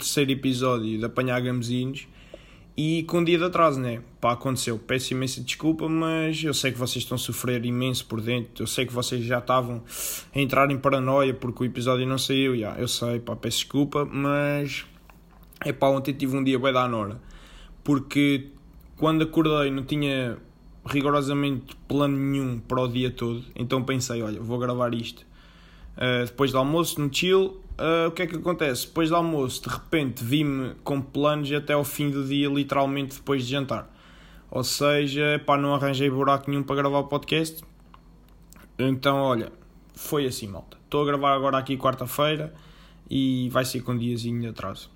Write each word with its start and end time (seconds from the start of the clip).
23 0.00 0.30
episódio 0.30 0.98
de 0.98 1.04
Apanhar 1.04 1.40
Gamezinhos 1.42 2.08
e 2.74 3.02
com 3.02 3.18
um 3.18 3.24
dia 3.24 3.36
de 3.36 3.44
atraso, 3.44 3.78
né? 3.78 4.02
Pá, 4.18 4.32
aconteceu. 4.32 4.78
Peço 4.78 5.12
imensa 5.12 5.42
desculpa, 5.42 5.88
mas 5.88 6.42
eu 6.42 6.54
sei 6.54 6.72
que 6.72 6.78
vocês 6.78 7.04
estão 7.04 7.16
a 7.16 7.18
sofrer 7.18 7.64
imenso 7.66 8.06
por 8.06 8.20
dentro. 8.20 8.62
Eu 8.62 8.66
sei 8.66 8.86
que 8.86 8.92
vocês 8.92 9.22
já 9.22 9.38
estavam 9.38 9.82
a 10.34 10.38
entrar 10.40 10.70
em 10.70 10.78
paranoia 10.78 11.34
porque 11.34 11.64
o 11.64 11.66
episódio 11.66 12.06
não 12.06 12.16
saiu. 12.16 12.56
Já, 12.56 12.78
eu 12.78 12.88
sei, 12.88 13.20
pá, 13.20 13.36
peço 13.36 13.58
desculpa, 13.58 14.06
mas 14.06 14.86
é 15.62 15.72
pá, 15.72 15.88
ontem 15.88 16.14
tive 16.14 16.34
um 16.34 16.42
dia 16.42 16.58
bem 16.58 16.72
da 16.72 16.88
Nora. 16.88 17.20
Porque 17.84 18.48
quando 18.96 19.22
acordei 19.22 19.70
não 19.70 19.84
tinha 19.84 20.38
rigorosamente 20.86 21.76
plano 21.86 22.16
nenhum 22.16 22.58
para 22.58 22.80
o 22.80 22.88
dia 22.88 23.10
todo. 23.10 23.44
Então 23.54 23.82
pensei, 23.84 24.22
olha, 24.22 24.40
vou 24.40 24.58
gravar 24.58 24.94
isto 24.94 25.26
uh, 25.96 26.26
depois 26.26 26.52
do 26.52 26.58
almoço, 26.58 27.00
no 27.00 27.12
chill. 27.12 27.60
Uh, 27.78 28.08
o 28.08 28.10
que 28.10 28.22
é 28.22 28.26
que 28.26 28.36
acontece? 28.36 28.86
Depois 28.86 29.08
do 29.08 29.16
almoço, 29.16 29.62
de 29.62 29.68
repente, 29.70 30.22
vi-me 30.22 30.74
com 30.84 31.00
planos 31.00 31.50
até 31.52 31.72
ao 31.72 31.84
fim 31.84 32.10
do 32.10 32.26
dia, 32.26 32.48
literalmente 32.48 33.16
depois 33.16 33.44
de 33.44 33.52
jantar. 33.52 33.90
Ou 34.50 34.64
seja, 34.64 35.40
pá, 35.46 35.56
não 35.56 35.74
arranjei 35.74 36.10
buraco 36.10 36.50
nenhum 36.50 36.62
para 36.62 36.76
gravar 36.76 36.98
o 36.98 37.04
podcast. 37.04 37.62
Então, 38.78 39.18
olha, 39.18 39.52
foi 39.94 40.26
assim, 40.26 40.48
malta. 40.48 40.76
Estou 40.84 41.02
a 41.02 41.06
gravar 41.06 41.34
agora 41.34 41.58
aqui 41.58 41.76
quarta-feira 41.76 42.52
e 43.08 43.48
vai 43.50 43.64
ser 43.64 43.82
com 43.82 43.92
um 43.92 43.98
diazinho 43.98 44.40
de 44.40 44.48
atraso. 44.48 44.90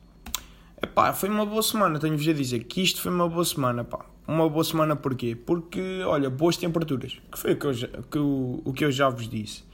Epá, 0.82 1.12
foi 1.12 1.28
uma 1.28 1.47
boa 1.47 1.62
semana, 1.62 1.98
tenho-vos 1.98 2.26
a 2.28 2.32
dizer 2.32 2.64
que 2.64 2.82
isto 2.82 3.00
foi 3.00 3.10
uma 3.10 3.28
boa 3.28 3.44
semana, 3.44 3.84
pá. 3.84 4.04
Uma 4.26 4.48
boa 4.48 4.64
semana 4.64 4.97
porquê? 4.97 5.36
Porque, 5.36 6.00
olha, 6.04 6.28
boas 6.30 6.56
temperaturas, 6.56 7.20
que 7.30 7.38
foi 7.38 7.52
o 7.52 7.56
que 7.56 7.66
eu 7.66 7.74
já, 7.74 7.88
que 8.10 8.19
o, 8.19 8.62
o 8.64 8.72
que 8.72 8.84
eu 8.84 8.91
já 8.91 9.08
vos 9.08 9.28
disse. 9.28 9.64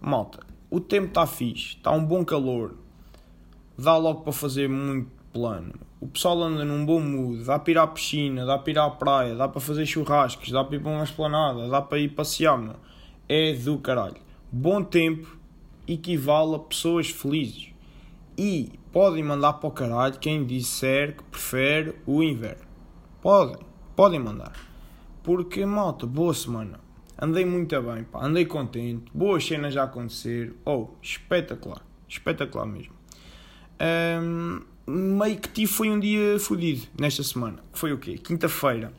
Malta, 0.00 0.40
o 0.70 0.78
tempo 0.78 1.08
está 1.08 1.26
fixe, 1.26 1.76
está 1.76 1.90
um 1.90 2.04
bom 2.04 2.24
calor, 2.24 2.76
dá 3.76 3.96
logo 3.96 4.20
para 4.20 4.32
fazer 4.32 4.68
muito 4.68 5.10
plano. 5.32 5.72
O 6.00 6.06
pessoal 6.06 6.42
anda 6.42 6.64
num 6.64 6.86
bom 6.86 7.00
mood, 7.00 7.44
dá 7.44 7.58
para 7.58 7.70
ir 7.72 7.78
à 7.78 7.86
piscina, 7.86 8.46
dá 8.46 8.56
para 8.56 8.70
ir 8.70 8.78
à 8.78 8.88
praia, 8.88 9.34
dá 9.34 9.48
para 9.48 9.60
fazer 9.60 9.84
churrascos, 9.84 10.50
dá 10.50 10.62
para 10.64 10.76
ir 10.76 10.80
para 10.80 10.92
uma 10.92 11.04
esplanada, 11.04 11.68
dá 11.68 11.82
para 11.82 11.98
ir 11.98 12.10
passear, 12.10 12.56
meu. 12.56 12.76
É 13.28 13.52
do 13.52 13.78
caralho. 13.78 14.16
Bom 14.50 14.82
tempo 14.82 15.36
equivale 15.86 16.54
a 16.54 16.58
pessoas 16.58 17.10
felizes. 17.10 17.68
E 18.38 18.72
podem 18.92 19.22
mandar 19.22 19.54
para 19.54 19.68
o 19.68 19.72
caralho 19.72 20.18
quem 20.18 20.44
disser 20.46 21.16
que 21.16 21.24
prefere 21.24 21.96
o 22.06 22.22
inverno. 22.22 22.64
Podem, 23.20 23.58
podem 23.94 24.20
mandar. 24.20 24.52
Porque, 25.22 25.66
malta, 25.66 26.06
boa 26.06 26.32
semana. 26.32 26.80
Andei 27.20 27.44
muito 27.44 27.80
bem, 27.82 28.02
pá. 28.04 28.24
andei 28.24 28.46
contente, 28.46 29.04
boas 29.12 29.46
cenas 29.46 29.76
a 29.76 29.82
acontecer. 29.82 30.54
Oh, 30.64 30.88
espetacular, 31.02 31.82
espetacular 32.08 32.64
mesmo. 32.64 32.94
Um, 33.78 34.62
meio 34.86 35.36
que 35.36 35.50
tive 35.50 35.70
foi 35.70 35.90
um 35.90 36.00
dia 36.00 36.38
fodido 36.38 36.86
nesta 36.98 37.22
semana. 37.22 37.62
Foi 37.74 37.92
o 37.92 37.98
quê? 37.98 38.16
Quinta-feira. 38.16 38.90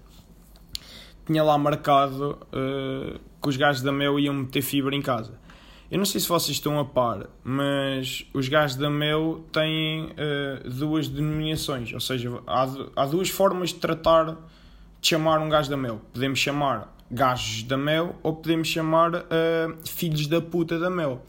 Tinha 1.26 1.44
lá 1.44 1.58
marcado 1.58 2.38
uh, 2.54 3.20
que 3.42 3.50
os 3.50 3.58
gajos 3.58 3.82
da 3.82 3.92
Mel 3.92 4.20
iam 4.20 4.36
meter 4.36 4.62
fibra 4.62 4.96
em 4.96 5.02
casa. 5.02 5.40
Eu 5.90 5.98
não 5.98 6.06
sei 6.06 6.22
se 6.22 6.28
vocês 6.30 6.56
estão 6.56 6.80
a 6.80 6.86
par, 6.86 7.28
mas 7.44 8.24
os 8.36 8.48
gajos 8.48 8.78
da 8.78 8.90
Mel 8.90 9.44
têm 9.52 10.06
uh, 10.12 10.70
duas 10.70 11.08
denominações. 11.08 11.92
Ou 11.92 12.00
seja, 12.00 12.30
há, 12.46 12.68
há 12.96 13.06
duas 13.08 13.30
formas 13.30 13.70
de 13.70 13.76
tratar, 13.76 14.38
de 15.02 15.08
chamar 15.08 15.40
um 15.40 15.50
gajo 15.50 15.72
da 15.72 15.76
Mel. 15.76 16.00
Podemos 16.14 16.38
chamar 16.38 16.96
gajos 17.12 17.64
da 17.64 17.78
Mel 17.78 18.16
ou 18.24 18.36
podemos 18.36 18.68
chamar 18.68 19.14
uh, 19.16 19.22
filhos 19.86 20.28
da 20.28 20.42
puta 20.42 20.80
da 20.80 20.90
Mel. 20.90 21.22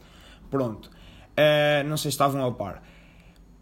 Pronto. 0.49 0.89
Uh, 1.33 1.87
não 1.87 1.97
sei 1.97 2.09
se 2.09 2.15
estavam 2.15 2.45
a 2.45 2.51
par. 2.51 2.81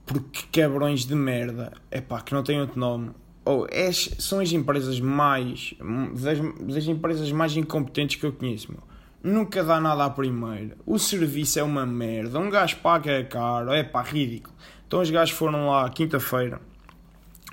Porque 0.06 0.62
cabrões 0.62 1.06
de 1.06 1.16
merda. 1.16 1.74
É 1.90 2.00
pá, 2.02 2.22
que 2.22 2.34
não 2.34 2.44
tem 2.44 2.60
outro 2.60 2.80
nome. 2.80 3.12
Oh, 3.44 3.66
é, 3.72 3.92
são 3.92 4.40
as 4.40 4.52
empresas 4.52 5.00
mais. 5.00 5.74
Das, 6.14 6.40
das, 6.60 6.88
empresas 6.88 7.32
mais 7.32 7.56
incompetentes 7.56 8.18
que 8.18 8.26
eu 8.26 8.32
conheço, 8.34 8.72
meu. 8.72 8.84
Nunca 9.24 9.64
dá 9.64 9.80
nada 9.80 10.06
à 10.06 10.10
primeira. 10.10 10.78
O 10.86 11.00
serviço 11.00 11.60
é 11.60 11.64
uma 11.64 11.86
merda. 11.86 12.40
Um 12.40 12.50
gajo 12.50 12.78
paga 12.78 13.12
é 13.12 13.24
caro. 13.24 13.72
É 13.72 13.84
pá, 13.84 14.02
ridículo. 14.02 14.56
Então 14.88 15.00
os 15.00 15.10
gajos 15.10 15.36
foram 15.36 15.70
lá 15.70 15.90
quinta-feira. 15.90 16.60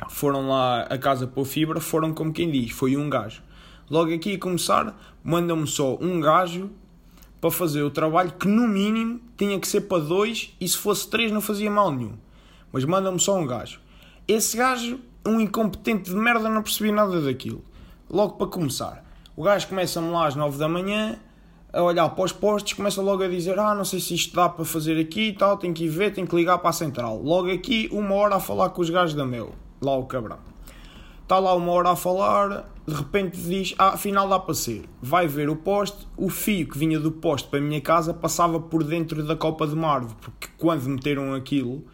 Foram 0.08 0.48
lá 0.48 0.82
a 0.82 0.98
casa 0.98 1.26
pôr 1.26 1.44
fibra. 1.44 1.80
Foram 1.80 2.12
como 2.12 2.32
quem 2.32 2.50
diz. 2.50 2.70
Foi 2.72 2.96
um 2.96 3.08
gajo. 3.08 3.42
Logo 3.90 4.12
aqui 4.12 4.34
a 4.34 4.38
começar, 4.38 4.98
mandam-me 5.24 5.66
só 5.66 5.96
um 6.00 6.20
gajo 6.20 6.70
para 7.40 7.50
fazer 7.50 7.82
o 7.82 7.90
trabalho 7.90 8.32
que 8.32 8.46
no 8.46 8.66
mínimo 8.68 9.20
tinha 9.36 9.58
que 9.58 9.66
ser 9.66 9.82
para 9.82 10.02
dois 10.02 10.54
e 10.60 10.68
se 10.68 10.76
fosse 10.76 11.08
três 11.08 11.32
não 11.32 11.40
fazia 11.40 11.70
mal 11.70 11.90
nenhum. 11.90 12.12
Mas 12.72 12.84
mandam-me 12.84 13.18
só 13.18 13.38
um 13.38 13.46
gajo. 13.46 13.80
Esse 14.26 14.56
gajo, 14.56 15.00
um 15.26 15.40
incompetente 15.40 16.10
de 16.10 16.16
merda, 16.16 16.48
não 16.48 16.62
percebi 16.62 16.92
nada 16.92 17.20
daquilo. 17.20 17.64
Logo 18.10 18.34
para 18.34 18.46
começar, 18.46 19.04
o 19.34 19.42
gajo 19.42 19.68
começa-me 19.68 20.10
lá 20.10 20.26
às 20.26 20.34
nove 20.34 20.58
da 20.58 20.68
manhã 20.68 21.18
a 21.72 21.82
olhar 21.82 22.08
para 22.10 22.24
os 22.24 22.32
postos, 22.32 22.72
começa 22.72 23.00
logo 23.00 23.22
a 23.22 23.28
dizer: 23.28 23.58
Ah, 23.58 23.74
não 23.74 23.84
sei 23.84 24.00
se 24.00 24.14
isto 24.14 24.34
dá 24.34 24.48
para 24.48 24.64
fazer 24.64 24.98
aqui 25.00 25.28
e 25.28 25.32
tal, 25.32 25.56
tem 25.56 25.72
que 25.72 25.84
ir 25.84 25.88
ver, 25.88 26.12
tem 26.12 26.26
que 26.26 26.34
ligar 26.34 26.58
para 26.58 26.70
a 26.70 26.72
central. 26.72 27.22
Logo 27.22 27.50
aqui, 27.50 27.88
uma 27.92 28.14
hora 28.14 28.36
a 28.36 28.40
falar 28.40 28.70
com 28.70 28.82
os 28.82 28.90
gajos 28.90 29.14
da 29.14 29.24
meu, 29.24 29.54
lá 29.80 29.96
o 29.96 30.04
cabrão. 30.04 30.38
Está 31.28 31.38
lá 31.38 31.54
uma 31.54 31.70
hora 31.72 31.90
a 31.90 31.94
falar, 31.94 32.70
de 32.86 32.94
repente 32.94 33.38
diz, 33.38 33.74
ah, 33.78 33.90
afinal 33.90 34.26
dá 34.26 34.38
para 34.38 34.54
ser. 34.54 34.88
Vai 35.02 35.28
ver 35.28 35.50
o 35.50 35.56
poste, 35.56 36.08
o 36.16 36.30
fio 36.30 36.66
que 36.66 36.78
vinha 36.78 36.98
do 36.98 37.12
poste 37.12 37.46
para 37.50 37.58
a 37.58 37.62
minha 37.62 37.82
casa 37.82 38.14
passava 38.14 38.58
por 38.58 38.82
dentro 38.82 39.22
da 39.22 39.36
copa 39.36 39.66
de 39.66 39.74
uma 39.74 39.92
árvore, 39.92 40.16
porque 40.22 40.48
quando 40.56 40.88
meteram 40.88 41.34
aquilo, 41.34 41.84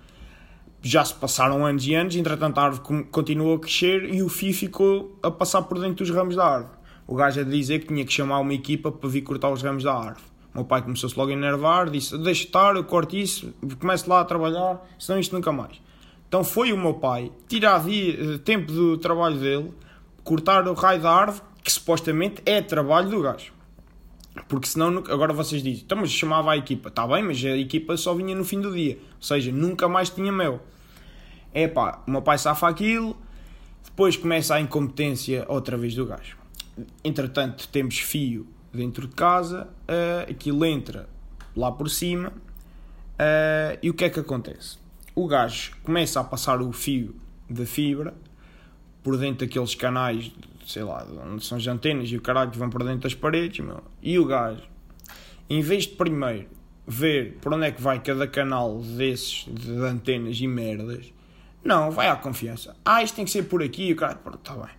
já 0.81 1.05
se 1.05 1.13
passaram 1.15 1.67
anos 1.67 1.85
e 1.85 1.97
anos, 1.97 2.15
entretanto 2.15 2.59
a 2.59 2.63
árvore 2.63 3.07
continuou 3.11 3.57
a 3.57 3.59
crescer 3.59 4.05
e 4.15 4.23
o 4.23 4.29
fio 4.29 4.55
ficou 4.55 5.19
a 5.21 5.33
passar 5.33 5.63
por 5.63 5.81
dentro 5.81 6.07
dos 6.07 6.15
ramos 6.15 6.37
da 6.37 6.47
árvore. 6.47 6.79
O 7.05 7.17
gajo 7.17 7.41
a 7.41 7.43
dizer 7.43 7.81
que 7.81 7.89
tinha 7.89 8.05
que 8.05 8.13
chamar 8.13 8.39
uma 8.39 8.55
equipa 8.55 8.93
para 8.93 9.09
vir 9.09 9.23
cortar 9.23 9.51
os 9.51 9.61
ramos 9.65 9.83
da 9.83 9.95
árvore. 9.95 10.23
O 10.55 10.59
meu 10.59 10.65
pai 10.65 10.81
começou-se 10.81 11.19
logo 11.19 11.33
a 11.33 11.35
enervar, 11.35 11.91
disse, 11.91 12.17
deixa 12.19 12.45
estar, 12.45 12.77
eu 12.77 12.85
corto 12.85 13.17
isso, 13.17 13.53
começo 13.81 14.09
lá 14.09 14.21
a 14.21 14.25
trabalhar, 14.25 14.81
senão 14.97 15.19
isto 15.19 15.35
nunca 15.35 15.51
mais. 15.51 15.83
Então 16.35 16.43
foi 16.43 16.73
o 16.73 16.77
meu 16.77 16.95
pai 16.95 17.31
tirar 17.47 17.85
dia, 17.85 18.41
tempo 18.41 18.73
do 18.73 18.99
trabalho 18.99 19.39
dele 19.39 19.73
cortar 20.25 20.67
o 20.67 20.75
raio 20.75 21.01
da 21.01 21.09
árvore, 21.09 21.45
que 21.63 21.71
supostamente 21.71 22.43
é 22.45 22.61
trabalho 22.61 23.09
do 23.09 23.23
gajo. 23.23 23.53
Porque 24.49 24.67
senão, 24.67 24.99
agora 25.09 25.33
vocês 25.33 25.63
dizem, 25.63 25.85
então, 25.85 25.97
mas 25.97 26.11
chamava 26.11 26.51
a 26.51 26.57
equipa. 26.57 26.89
Está 26.89 27.07
bem, 27.07 27.23
mas 27.23 27.37
a 27.45 27.57
equipa 27.57 27.97
só 27.97 28.13
vinha 28.15 28.35
no 28.35 28.45
fim 28.45 28.61
do 28.61 28.75
dia. 28.75 28.99
Ou 29.15 29.23
seja, 29.23 29.53
nunca 29.53 29.87
mais 29.87 30.11
tinha 30.11 30.33
mel. 30.33 30.61
É 31.53 31.69
pá, 31.69 32.03
o 32.05 32.11
meu 32.11 32.21
pai 32.21 32.37
safa 32.37 32.69
aquilo, 32.69 33.17
depois 33.85 34.17
começa 34.17 34.57
a 34.57 34.61
incompetência 34.61 35.45
outra 35.49 35.77
vez 35.77 35.95
do 35.95 36.05
gajo. 36.05 36.37
Entretanto, 37.05 37.69
temos 37.69 38.01
fio 38.01 38.45
dentro 38.73 39.07
de 39.07 39.15
casa, 39.15 39.69
uh, 39.83 40.29
aquilo 40.29 40.65
entra 40.65 41.09
lá 41.57 41.71
por 41.71 41.89
cima, 41.89 42.31
uh, 42.31 43.79
e 43.81 43.89
o 43.89 43.95
que 43.95 44.05
é 44.05 44.11
que 44.11 44.19
acontece? 44.19 44.83
O 45.15 45.27
gajo 45.27 45.73
começa 45.83 46.21
a 46.21 46.25
passar 46.25 46.61
o 46.61 46.73
fio 46.73 47.15
da 47.49 47.65
fibra 47.65 48.15
por 49.03 49.17
dentro 49.17 49.47
daqueles 49.47 49.75
canais, 49.75 50.33
sei 50.67 50.83
lá, 50.83 51.07
onde 51.27 51.45
são 51.45 51.59
as 51.59 51.67
antenas 51.67 52.09
e 52.11 52.17
o 52.17 52.21
caralho 52.21 52.51
que 52.51 52.59
vão 52.59 52.71
por 52.71 52.83
dentro 52.83 53.01
das 53.01 53.15
paredes, 53.15 53.65
meu. 53.65 53.83
E 54.03 54.19
o 54.19 54.25
gajo, 54.25 54.63
em 55.49 55.61
vez 55.61 55.85
de 55.85 55.95
primeiro 55.95 56.49
ver 56.87 57.39
por 57.41 57.53
onde 57.55 57.67
é 57.67 57.71
que 57.71 57.81
vai 57.81 58.01
cada 58.01 58.27
canal 58.27 58.81
desses 58.81 59.47
de 59.49 59.73
antenas 59.73 60.41
e 60.41 60.47
merdas, 60.47 61.13
não, 61.63 61.91
vai 61.91 62.09
à 62.09 62.17
confiança. 62.17 62.77
Ah, 62.85 63.03
isto 63.03 63.15
tem 63.15 63.25
que 63.25 63.31
ser 63.31 63.45
por 63.45 63.63
aqui, 63.63 63.93
o 63.93 63.97
caralho, 63.97 64.19
está 64.35 64.55
bem. 64.55 64.71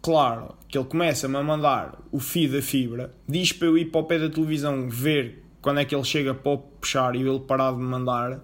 Claro 0.00 0.54
que 0.68 0.78
ele 0.78 0.86
começa-me 0.86 1.36
a 1.36 1.42
mandar 1.42 1.98
o 2.12 2.20
fio 2.20 2.50
da 2.50 2.62
fibra, 2.62 3.12
diz 3.28 3.52
para 3.52 3.66
eu 3.66 3.76
ir 3.76 3.86
para 3.86 4.00
o 4.00 4.04
pé 4.04 4.18
da 4.18 4.30
televisão 4.30 4.88
ver 4.88 5.44
quando 5.60 5.80
é 5.80 5.84
que 5.84 5.94
ele 5.94 6.04
chega 6.04 6.32
para 6.32 6.56
puxar 6.56 7.14
e 7.16 7.20
ele 7.20 7.40
parar 7.40 7.72
de 7.72 7.78
mandar. 7.78 8.40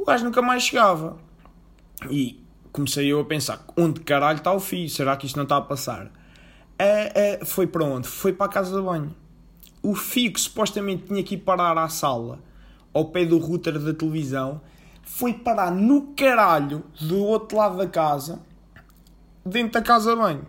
O 0.00 0.04
gajo 0.06 0.24
nunca 0.24 0.40
mais 0.40 0.62
chegava. 0.62 1.18
E 2.08 2.42
comecei 2.72 3.12
eu 3.12 3.20
a 3.20 3.24
pensar, 3.24 3.62
onde 3.76 4.00
caralho 4.00 4.38
está 4.38 4.50
o 4.50 4.58
fio? 4.58 4.88
Será 4.88 5.14
que 5.14 5.26
isto 5.26 5.36
não 5.36 5.42
está 5.42 5.58
a 5.58 5.60
passar? 5.60 6.10
É, 6.78 7.34
é, 7.34 7.44
foi 7.44 7.66
para 7.66 7.84
onde? 7.84 8.08
Foi 8.08 8.32
para 8.32 8.46
a 8.46 8.48
casa 8.48 8.74
de 8.74 8.82
banho. 8.82 9.14
O 9.82 9.94
fio 9.94 10.32
que 10.32 10.40
supostamente 10.40 11.04
tinha 11.04 11.22
que 11.22 11.34
ir 11.34 11.38
parar 11.38 11.76
à 11.76 11.86
sala, 11.90 12.38
ao 12.94 13.10
pé 13.10 13.26
do 13.26 13.36
router 13.36 13.78
da 13.78 13.92
televisão, 13.92 14.62
foi 15.02 15.34
parar 15.34 15.70
no 15.70 16.14
caralho 16.14 16.82
do 16.98 17.18
outro 17.18 17.58
lado 17.58 17.76
da 17.76 17.86
casa, 17.86 18.40
dentro 19.44 19.72
da 19.72 19.82
casa 19.82 20.12
de 20.12 20.16
banho. 20.16 20.46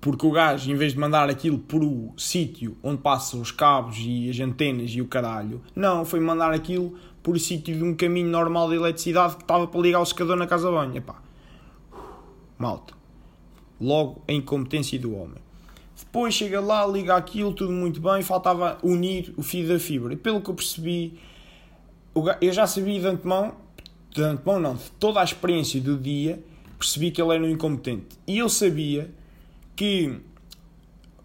Porque 0.00 0.26
o 0.26 0.30
gajo, 0.30 0.70
em 0.70 0.74
vez 0.74 0.94
de 0.94 0.98
mandar 0.98 1.28
aquilo 1.28 1.58
por 1.58 1.84
o 1.84 2.14
sítio 2.16 2.78
onde 2.82 3.02
passam 3.02 3.42
os 3.42 3.50
cabos 3.50 3.98
e 3.98 4.30
as 4.30 4.40
antenas 4.40 4.90
e 4.92 5.02
o 5.02 5.06
caralho, 5.06 5.60
não, 5.76 6.06
foi 6.06 6.18
mandar 6.18 6.54
aquilo 6.54 6.98
por 7.22 7.38
sítio 7.38 7.76
de 7.76 7.84
um 7.84 7.94
caminho 7.94 8.28
normal 8.28 8.68
de 8.68 8.76
eletricidade 8.76 9.36
que 9.36 9.42
estava 9.42 9.66
para 9.66 9.80
ligar 9.80 10.00
o 10.00 10.06
secador 10.06 10.36
na 10.36 10.46
casa 10.46 10.68
de 10.68 10.74
banho. 10.74 10.96
Epá. 10.96 11.16
Malta. 12.58 12.94
Logo 13.80 14.22
a 14.28 14.32
incompetência 14.32 14.98
do 14.98 15.14
homem. 15.14 15.38
Depois 15.98 16.34
chega 16.34 16.60
lá, 16.60 16.86
liga 16.86 17.14
aquilo, 17.14 17.52
tudo 17.52 17.72
muito 17.72 18.00
bem, 18.00 18.22
faltava 18.22 18.78
unir 18.82 19.32
o 19.36 19.42
fio 19.42 19.68
da 19.68 19.78
fibra. 19.78 20.12
E 20.12 20.16
pelo 20.16 20.40
que 20.40 20.50
eu 20.50 20.54
percebi, 20.54 21.18
eu 22.40 22.52
já 22.52 22.66
sabia 22.66 22.98
de 22.98 23.06
antemão, 23.06 23.54
de 24.10 24.22
antemão 24.22 24.58
não, 24.58 24.74
de 24.74 24.90
toda 24.98 25.20
a 25.20 25.24
experiência 25.24 25.80
do 25.80 25.96
dia, 25.96 26.42
percebi 26.78 27.10
que 27.10 27.20
ele 27.20 27.34
era 27.34 27.44
um 27.44 27.48
incompetente. 27.48 28.18
E 28.26 28.38
eu 28.38 28.48
sabia 28.48 29.10
que 29.76 30.20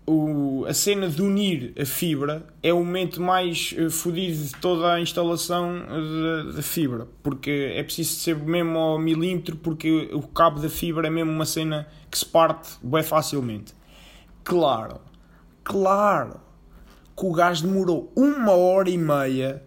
o, 0.07 0.65
a 0.67 0.73
cena 0.73 1.09
de 1.09 1.21
unir 1.21 1.73
a 1.79 1.85
fibra 1.85 2.45
é 2.61 2.71
o 2.71 2.77
momento 2.77 3.21
mais 3.21 3.73
uh, 3.77 3.89
fodido 3.89 4.43
de 4.43 4.51
toda 4.55 4.93
a 4.93 5.01
instalação 5.01 5.81
da 6.53 6.61
fibra, 6.61 7.07
porque 7.23 7.73
é 7.75 7.81
preciso 7.83 8.19
ser 8.19 8.35
mesmo 8.37 8.77
ao 8.77 8.99
milímetro, 8.99 9.55
porque 9.55 10.09
o 10.13 10.21
cabo 10.21 10.59
da 10.59 10.69
fibra 10.69 11.07
é 11.07 11.09
mesmo 11.09 11.31
uma 11.31 11.45
cena 11.45 11.87
que 12.09 12.17
se 12.17 12.25
parte 12.25 12.77
bem 12.83 13.01
facilmente. 13.01 13.73
Claro, 14.43 15.01
claro 15.63 16.39
que 17.17 17.25
o 17.25 17.31
gajo 17.31 17.65
demorou 17.65 18.11
uma 18.15 18.51
hora 18.51 18.89
e 18.89 18.97
meia, 18.97 19.63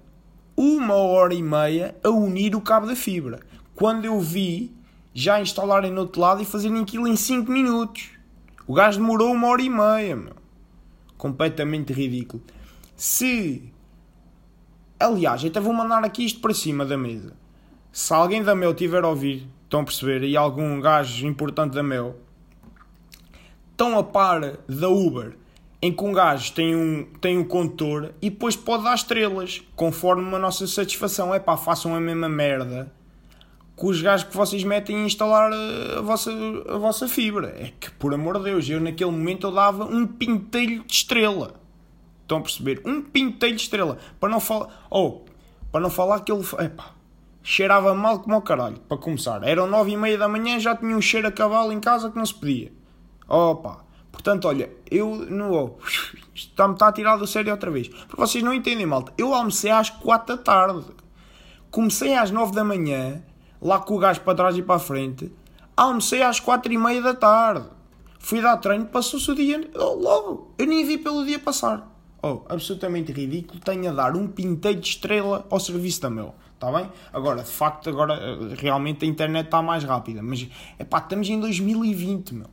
uma 0.57 0.95
hora 0.95 1.35
e 1.35 1.43
meia 1.43 1.97
a 2.05 2.11
unir 2.11 2.55
o 2.55 2.61
cabo 2.61 2.87
da 2.87 2.95
fibra. 2.95 3.41
Quando 3.75 4.05
eu 4.05 4.21
vi 4.21 4.77
já 5.13 5.41
instalarem 5.41 5.91
no 5.91 6.03
outro 6.03 6.21
lado 6.21 6.41
e 6.41 6.45
fazerem 6.45 6.81
aquilo 6.81 7.09
em 7.09 7.17
5 7.17 7.51
minutos. 7.51 8.18
O 8.69 8.75
gajo 8.75 9.01
demorou 9.01 9.33
uma 9.33 9.49
hora 9.49 9.63
e 9.63 9.71
meia, 9.71 10.15
meu. 10.15 10.37
Completamente 11.17 11.91
ridículo. 11.91 12.43
Se. 12.95 13.73
Aliás, 15.01 15.43
até 15.43 15.59
vou 15.59 15.73
mandar 15.73 16.05
aqui 16.05 16.27
isto 16.27 16.39
para 16.41 16.53
cima 16.53 16.85
da 16.85 16.99
mesa. 16.99 17.33
Se 17.91 18.13
alguém 18.13 18.43
da 18.43 18.55
Mel 18.55 18.75
tiver 18.75 19.03
a 19.03 19.09
ouvir, 19.09 19.49
estão 19.65 19.81
a 19.81 19.85
perceber, 19.85 20.23
e 20.23 20.37
algum 20.37 20.83
gajo 20.83 21.27
importante 21.27 21.73
da 21.73 21.83
Mel, 21.83 22.17
estão 23.71 23.99
a 23.99 24.05
par 24.05 24.59
da 24.69 24.89
Uber, 24.91 25.35
em 25.81 25.91
que 25.91 26.05
um 26.05 26.13
gajo 26.13 26.53
tem 26.53 26.77
um, 26.77 27.05
tem 27.23 27.39
um 27.39 27.45
condutor 27.45 28.13
e 28.21 28.29
depois 28.29 28.55
pode 28.55 28.85
dar 28.85 28.95
estrelas, 28.95 29.63
conforme 29.75 30.35
a 30.35 30.39
nossa 30.39 30.67
satisfação. 30.67 31.35
É 31.35 31.39
pá, 31.39 31.57
façam 31.57 31.95
a 31.95 32.01
mesma 32.01 32.29
merda 32.29 32.93
com 33.79 33.87
os 33.87 34.03
gajos 34.03 34.27
que 34.27 34.37
vocês 34.37 34.65
metem 34.65 34.97
a 34.97 35.07
instalar 35.07 35.53
a 35.53 36.01
vossa, 36.01 36.33
a 36.69 36.77
vossa 36.77 37.07
fibra. 37.07 37.55
É 37.57 37.73
que, 37.79 37.91
por 37.93 38.13
amor 38.13 38.37
de 38.39 38.45
Deus, 38.45 38.69
eu 38.69 38.81
naquele 38.81 39.13
momento 39.13 39.47
eu 39.47 39.53
dava 39.53 39.85
um 39.85 40.05
pintelho 40.05 40.83
de 40.83 40.93
estrela. 40.93 41.55
Estão 42.23 42.39
a 42.39 42.41
perceber? 42.41 42.83
Um 42.85 43.01
pintelho 43.01 43.55
de 43.55 43.63
estrela. 43.63 43.99
Para 44.19 44.29
não 44.29 44.41
falar... 44.41 44.87
Oh, 44.91 45.21
para 45.71 45.81
não 45.81 45.91
falar 45.91 46.21
que 46.21 46.33
ele... 46.33 46.45
Epá, 46.59 46.91
cheirava 47.41 47.95
mal 47.95 48.19
como 48.19 48.37
o 48.37 48.43
caralho, 48.43 48.81
para 48.81 48.99
começar. 48.99 49.45
Eram 49.45 49.69
nove 49.69 49.93
e 49.93 49.97
meia 49.97 50.19
da 50.19 50.29
manhã, 50.29 50.59
já 50.59 50.75
tinha 50.75 50.97
um 50.97 51.01
cheiro 51.01 51.29
a 51.29 51.33
cavalo 51.33 51.73
em 51.73 51.79
casa 51.79 52.11
que 52.11 52.19
não 52.19 52.27
se 52.27 52.35
podia. 52.35 52.73
Opa! 53.29 53.85
Portanto, 54.11 54.49
olha, 54.49 54.71
eu 54.91 55.15
não... 55.31 55.77
Está-me 56.35 56.75
está 56.75 56.89
a 56.89 56.93
tirar 56.93 57.17
do 57.17 57.29
sério 57.29 57.53
outra 57.53 57.71
vez. 57.71 57.87
Porque 57.87 58.17
vocês 58.17 58.43
não 58.43 58.53
entendem, 58.53 58.87
malta. 58.87 59.13
Eu 59.17 59.33
almocei 59.33 59.71
às 59.71 59.89
quatro 59.89 60.37
da 60.37 60.43
tarde. 60.43 60.85
Comecei 61.71 62.17
às 62.17 62.33
nove 62.33 62.53
da 62.53 62.65
manhã 62.65 63.23
lá 63.61 63.81
com 63.81 63.95
o 63.95 63.99
gajo 63.99 64.21
para 64.21 64.35
trás 64.35 64.57
e 64.57 64.63
para 64.63 64.77
a 64.77 64.79
frente. 64.79 65.33
Almocei 65.77 66.23
às 66.23 66.41
quatro 66.41 66.73
e 66.73 66.79
meia 66.79 67.01
da 67.01 67.15
tarde. 67.15 67.69
Fui 68.19 68.41
dar 68.41 68.57
treino, 68.57 68.87
passou-se 68.87 69.31
o 69.31 69.35
dia 69.35 69.71
oh, 69.77 69.95
logo. 69.95 70.55
Eu 70.59 70.67
nem 70.67 70.85
vi 70.85 70.99
pelo 70.99 71.25
dia 71.25 71.39
passar. 71.39 71.89
Oh, 72.23 72.41
absolutamente 72.49 73.13
ridículo. 73.13 73.61
Tenho 73.61 73.91
a 73.91 73.93
dar 73.93 74.17
um 74.17 74.27
pinteiro 74.27 74.81
de 74.81 74.89
estrela 74.89 75.47
ao 75.49 75.61
serviço 75.61 76.03
da 76.03 76.11
meu. 76.11 76.35
Está 76.55 76.73
bem? 76.73 76.91
Agora, 77.13 77.45
de 77.45 77.51
facto, 77.51 77.89
agora 77.89 78.15
eh, 78.15 78.55
realmente 78.57 79.05
a 79.05 79.09
internet 79.09 79.47
está 79.47 79.63
mais 79.63 79.85
rápida. 79.85 80.21
Mas, 80.21 80.49
é 80.77 80.83
pá, 80.83 80.99
estamos 80.99 81.29
em 81.29 81.39
2020, 81.39 82.35
meu. 82.35 82.51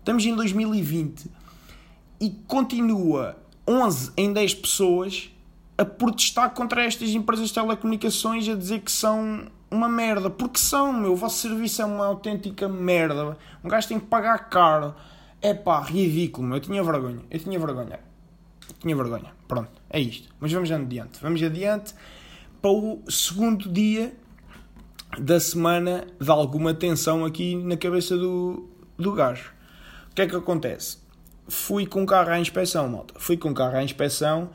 Estamos 0.00 0.26
em 0.26 0.34
2020 0.34 1.30
e 2.20 2.30
continua 2.48 3.36
11 3.68 4.12
em 4.16 4.32
10 4.32 4.54
pessoas 4.54 5.30
a 5.78 5.84
protestar 5.84 6.50
contra 6.50 6.84
estas 6.84 7.10
empresas 7.10 7.48
de 7.48 7.54
telecomunicações 7.54 8.48
a 8.48 8.54
dizer 8.54 8.80
que 8.80 8.90
são 8.90 9.46
uma 9.70 9.88
merda, 9.88 10.28
porque 10.28 10.58
são, 10.58 10.92
meu, 10.92 11.12
o 11.12 11.16
vosso 11.16 11.38
serviço 11.38 11.80
é 11.80 11.84
uma 11.84 12.06
autêntica 12.06 12.68
merda. 12.68 13.36
Um 13.62 13.68
gajo 13.68 13.88
tem 13.88 14.00
que 14.00 14.06
pagar 14.06 14.50
caro. 14.50 14.94
É 15.40 15.54
pá, 15.54 15.80
ridículo, 15.80 16.46
meu. 16.46 16.56
Eu 16.56 16.60
tinha 16.60 16.82
vergonha. 16.82 17.22
Eu 17.30 17.38
tinha 17.38 17.58
vergonha. 17.58 18.00
Eu 18.68 18.74
tinha 18.80 18.96
vergonha. 18.96 19.32
Pronto, 19.46 19.70
é 19.88 20.00
isto. 20.00 20.28
Mas 20.40 20.52
vamos 20.52 20.70
adiante. 20.70 21.20
Vamos 21.22 21.42
adiante 21.42 21.94
para 22.60 22.70
o 22.70 23.02
segundo 23.08 23.70
dia 23.70 24.12
da 25.18 25.40
semana 25.40 26.06
de 26.20 26.30
alguma 26.30 26.74
tensão 26.74 27.24
aqui 27.24 27.56
na 27.56 27.76
cabeça 27.76 28.16
do, 28.16 28.68
do 28.98 29.12
gajo. 29.12 29.52
O 30.10 30.14
que 30.14 30.22
é 30.22 30.26
que 30.26 30.36
acontece? 30.36 30.98
Fui 31.48 31.86
com 31.86 32.02
o 32.02 32.06
carro 32.06 32.30
à 32.30 32.38
inspeção, 32.38 32.88
malta. 32.88 33.14
Fui 33.18 33.36
com 33.36 33.50
o 33.50 33.54
carro 33.54 33.76
à 33.76 33.82
inspeção 33.82 34.50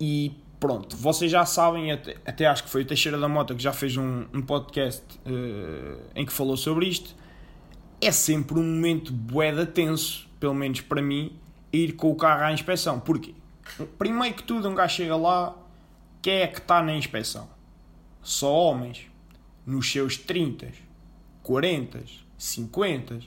e 0.00 0.32
pronto, 0.58 0.96
vocês 0.96 1.30
já 1.30 1.44
sabem, 1.44 1.92
até, 1.92 2.16
até, 2.24 2.46
acho 2.46 2.64
que 2.64 2.70
foi 2.70 2.82
o 2.82 2.84
Teixeira 2.84 3.18
da 3.18 3.28
Mota 3.28 3.54
que 3.54 3.62
já 3.62 3.72
fez 3.72 3.96
um, 3.96 4.24
um 4.32 4.42
podcast 4.42 5.04
uh, 5.26 6.02
em 6.14 6.24
que 6.24 6.32
falou 6.32 6.56
sobre 6.56 6.86
isto. 6.86 7.14
É 8.00 8.12
sempre 8.12 8.58
um 8.58 8.62
momento 8.62 9.12
boeda 9.12 9.64
tenso, 9.64 10.28
pelo 10.38 10.54
menos 10.54 10.80
para 10.80 11.00
mim, 11.00 11.32
ir 11.72 11.92
com 11.92 12.10
o 12.10 12.14
carro 12.14 12.44
à 12.44 12.52
inspeção. 12.52 13.00
Porquê? 13.00 13.34
Primeiro 13.98 14.36
que 14.36 14.42
tudo, 14.42 14.68
um 14.68 14.74
gajo 14.74 14.96
chega 14.96 15.16
lá, 15.16 15.56
quem 16.22 16.34
é 16.34 16.46
que 16.46 16.58
está 16.58 16.82
na 16.82 16.94
inspeção? 16.94 17.48
Só 18.22 18.52
homens, 18.52 19.06
nos 19.64 19.90
seus 19.90 20.16
30, 20.16 20.72
40, 21.42 22.02
50, 22.36 23.20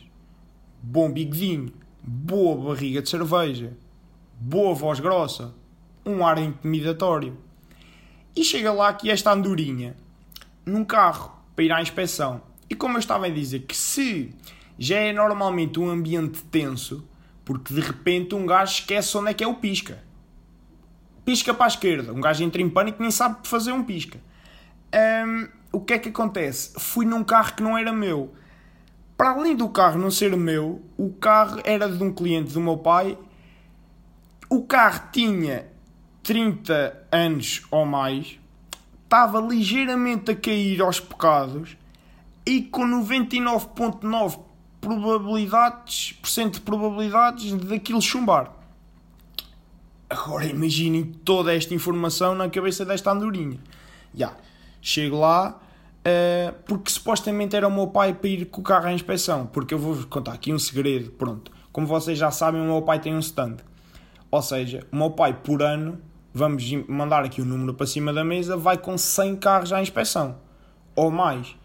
bom 0.82 1.12
bigodinho, 1.12 1.74
boa 2.02 2.56
barriga 2.70 3.02
de 3.02 3.10
cerveja, 3.10 3.74
boa 4.40 4.74
voz 4.74 5.00
grossa, 5.00 5.54
um 6.06 6.26
ar 6.26 6.38
intimidatório. 6.38 7.38
E 8.36 8.44
chega 8.44 8.72
lá 8.72 8.94
que 8.94 9.10
esta 9.10 9.32
andorinha, 9.32 9.96
num 10.66 10.86
carro, 10.86 11.38
para 11.56 11.66
ir 11.66 11.72
à 11.72 11.82
inspeção. 11.82 12.42
E 12.70 12.76
como 12.76 12.96
eu 12.96 13.00
estava 13.00 13.26
a 13.26 13.30
dizer, 13.30 13.62
que 13.62 13.76
se 13.76 14.34
já 14.78 14.98
é 14.98 15.12
normalmente 15.12 15.80
um 15.80 15.90
ambiente 15.90 16.42
tenso, 16.44 17.08
porque 17.44 17.74
de 17.74 17.82
repente 17.82 18.36
um 18.36 18.46
gajo 18.46 18.74
esquece 18.74 19.18
onde 19.18 19.32
é 19.32 19.34
que 19.34 19.44
é 19.44 19.48
o 19.48 19.56
pisca. 19.56 20.02
Pisca 21.26 21.54
para 21.54 21.66
a 21.66 21.68
esquerda. 21.68 22.14
Um 22.14 22.22
gajo 22.22 22.44
entra 22.44 22.62
em 22.62 22.70
pânico 22.70 23.00
e 23.00 23.02
nem 23.02 23.12
sabe 23.12 23.48
fazer 23.48 23.72
um 23.72 23.84
pisca. 23.84 24.20
O 25.72 25.82
que 25.82 25.94
é 25.94 26.00
que 26.00 26.10
acontece? 26.10 26.74
Fui 26.80 27.06
num 27.06 27.24
carro 27.24 27.56
que 27.56 27.64
não 27.64 27.78
era 27.78 27.92
meu. 27.92 28.34
Para 29.18 29.32
além 29.32 29.56
do 29.56 29.68
carro 29.68 30.00
não 30.00 30.10
ser 30.10 30.36
meu, 30.38 30.82
o 30.98 31.12
carro 31.12 31.60
era 31.66 31.90
de 31.90 32.02
um 32.02 32.14
cliente 32.14 32.54
do 32.54 32.62
meu 32.62 32.78
pai. 32.78 33.18
O 34.50 34.64
carro 34.64 35.10
tinha 35.12 35.68
30 36.24 37.08
anos 37.12 37.64
ou 37.72 37.86
mais, 37.86 38.40
estava 39.04 39.40
ligeiramente 39.40 40.32
a 40.32 40.36
cair 40.36 40.82
aos 40.82 41.00
pecados 41.00 41.76
e 42.46 42.62
com 42.62 42.84
99,9 42.84 44.40
probabilidades, 44.80 46.14
por 46.14 46.30
cento 46.30 46.56
de 46.56 46.62
probabilidades 46.62 47.54
daquilo 47.54 48.02
chumbar. 48.02 48.52
Agora 50.10 50.46
imaginem 50.46 51.04
toda 51.04 51.54
esta 51.54 51.74
informação 51.74 52.34
na 52.34 52.50
cabeça 52.50 52.86
desta 52.86 53.12
andorinha. 53.12 53.60
Já, 54.14 54.28
yeah. 54.28 54.38
chego 54.82 55.20
lá 55.20 55.60
uh, 56.00 56.54
porque 56.66 56.92
supostamente 56.92 57.56
era 57.56 57.68
o 57.68 57.72
meu 57.72 57.88
pai 57.88 58.14
para 58.14 58.30
ir 58.30 58.46
com 58.46 58.62
o 58.62 58.64
carro 58.64 58.88
à 58.88 58.94
inspeção. 58.94 59.46
Porque 59.46 59.74
eu 59.74 59.80
vou-vos 59.80 60.06
contar 60.06 60.34
aqui 60.34 60.54
um 60.54 60.60
segredo. 60.60 61.12
Pronto, 61.12 61.52
como 61.72 61.86
vocês 61.86 62.18
já 62.18 62.32
sabem, 62.32 62.62
o 62.62 62.66
meu 62.66 62.82
pai 62.82 63.00
tem 63.00 63.14
um 63.14 63.20
stand. 63.20 63.58
Ou 64.32 64.42
seja, 64.42 64.86
o 64.92 64.96
meu 64.96 65.12
pai 65.12 65.34
por 65.34 65.62
ano 65.62 66.00
vamos 66.34 66.72
mandar 66.88 67.24
aqui 67.24 67.42
o 67.42 67.46
número 67.46 67.74
para 67.74 67.88
cima 67.88 68.14
da 68.14 68.24
mesa, 68.24 68.56
vai 68.56 68.78
com 68.78 68.98
100 68.98 69.36
carros 69.38 69.74
à 69.74 69.82
inspeção. 69.82 70.38
Ou 70.96 71.10
mais. 71.10 71.56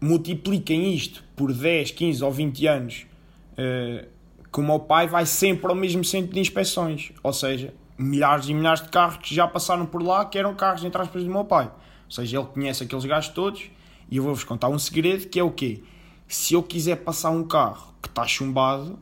Multipliquem 0.00 0.94
isto 0.94 1.24
por 1.34 1.52
10, 1.52 1.92
15 1.92 2.24
ou 2.24 2.30
20 2.30 2.66
anos. 2.66 3.06
Uh, 3.52 4.06
que 4.52 4.60
o 4.60 4.62
meu 4.62 4.78
pai 4.78 5.06
vai 5.06 5.26
sempre 5.26 5.68
ao 5.68 5.74
mesmo 5.74 6.04
centro 6.04 6.32
de 6.32 6.40
inspeções. 6.40 7.12
Ou 7.22 7.32
seja, 7.32 7.74
milhares 7.98 8.48
e 8.48 8.54
milhares 8.54 8.82
de 8.82 8.88
carros 8.88 9.18
que 9.18 9.34
já 9.34 9.46
passaram 9.46 9.86
por 9.86 10.02
lá, 10.02 10.24
que 10.24 10.38
eram 10.38 10.54
carros, 10.54 10.84
entre 10.84 11.00
aspas, 11.00 11.24
do 11.24 11.30
meu 11.30 11.44
pai. 11.44 11.66
Ou 11.66 12.10
seja, 12.10 12.38
ele 12.38 12.46
conhece 12.46 12.84
aqueles 12.84 13.04
gajos 13.04 13.32
todos. 13.32 13.70
E 14.10 14.18
eu 14.18 14.22
vou-vos 14.22 14.44
contar 14.44 14.68
um 14.68 14.78
segredo, 14.78 15.28
que 15.28 15.40
é 15.40 15.42
o 15.42 15.50
quê? 15.50 15.82
Se 16.28 16.54
eu 16.54 16.62
quiser 16.62 16.96
passar 16.96 17.30
um 17.30 17.44
carro 17.44 17.94
que 18.00 18.08
está 18.08 18.26
chumbado, 18.26 18.98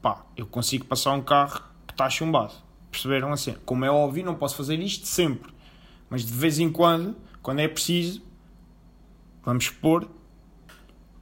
pá, 0.00 0.24
eu 0.36 0.46
consigo 0.46 0.86
passar 0.86 1.12
um 1.12 1.22
carro 1.22 1.62
que 1.86 1.92
está 1.92 2.08
chumbado 2.08 2.69
Perceberam 2.90 3.32
assim? 3.32 3.54
Como 3.64 3.84
é 3.84 3.90
óbvio, 3.90 4.24
não 4.24 4.34
posso 4.34 4.56
fazer 4.56 4.78
isto 4.80 5.06
sempre. 5.06 5.52
Mas 6.08 6.24
de 6.24 6.32
vez 6.32 6.58
em 6.58 6.70
quando, 6.70 7.16
quando 7.42 7.60
é 7.60 7.68
preciso, 7.68 8.22
vamos 9.44 9.64
expor. 9.64 10.08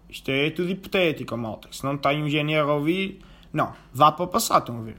Isto 0.09 0.31
é 0.31 0.51
tudo 0.51 0.71
hipotético, 0.71 1.37
malta. 1.37 1.69
Se 1.71 1.85
não 1.85 1.95
está 1.95 2.11
um 2.11 2.29
GNR 2.29 2.71
a 2.71 2.75
ouvir, 2.75 3.21
não, 3.53 3.75
dá 3.95 4.11
para 4.11 4.27
passar, 4.27 4.59
estão 4.59 4.79
a 4.79 4.83
ver? 4.83 4.97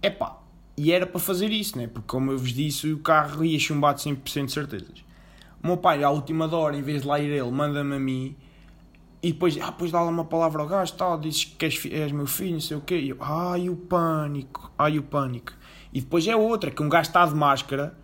É 0.00 0.08
pá, 0.08 0.38
e 0.76 0.92
era 0.92 1.06
para 1.06 1.20
fazer 1.20 1.50
isso, 1.50 1.76
né? 1.76 1.86
Porque, 1.86 2.08
como 2.08 2.32
eu 2.32 2.38
vos 2.38 2.52
disse, 2.52 2.90
o 2.92 2.98
carro 2.98 3.44
ia 3.44 3.58
chumbar 3.58 3.94
de 3.94 4.02
100% 4.02 4.46
de 4.46 4.52
certezas. 4.52 5.04
O 5.62 5.66
meu 5.66 5.76
pai, 5.76 6.02
à 6.02 6.10
última 6.10 6.46
hora, 6.54 6.76
em 6.76 6.82
vez 6.82 7.02
de 7.02 7.08
lá 7.08 7.20
ir 7.20 7.30
ele, 7.30 7.50
manda-me 7.50 7.96
a 7.96 7.98
mim 7.98 8.36
e 9.22 9.32
depois, 9.32 9.58
ah, 9.60 9.70
depois 9.70 9.90
dá 9.90 10.00
lá 10.00 10.08
uma 10.08 10.24
palavra 10.24 10.62
ao 10.62 10.68
gajo, 10.68 10.92
tal, 10.92 11.18
dizes 11.18 11.44
que 11.44 11.64
és, 11.64 11.84
és 11.86 12.12
meu 12.12 12.26
filho, 12.26 12.52
não 12.52 12.60
sei 12.60 12.76
o 12.76 12.80
quê. 12.80 12.98
E 12.98 13.08
eu, 13.08 13.16
ai, 13.20 13.68
o 13.68 13.74
pânico, 13.74 14.70
ai, 14.78 14.98
o 14.98 15.02
pânico. 15.02 15.52
E 15.92 16.00
depois 16.00 16.26
é 16.26 16.36
outra, 16.36 16.70
que 16.70 16.82
um 16.82 16.88
gajo 16.88 17.08
está 17.08 17.24
de 17.24 17.34
máscara, 17.34 17.96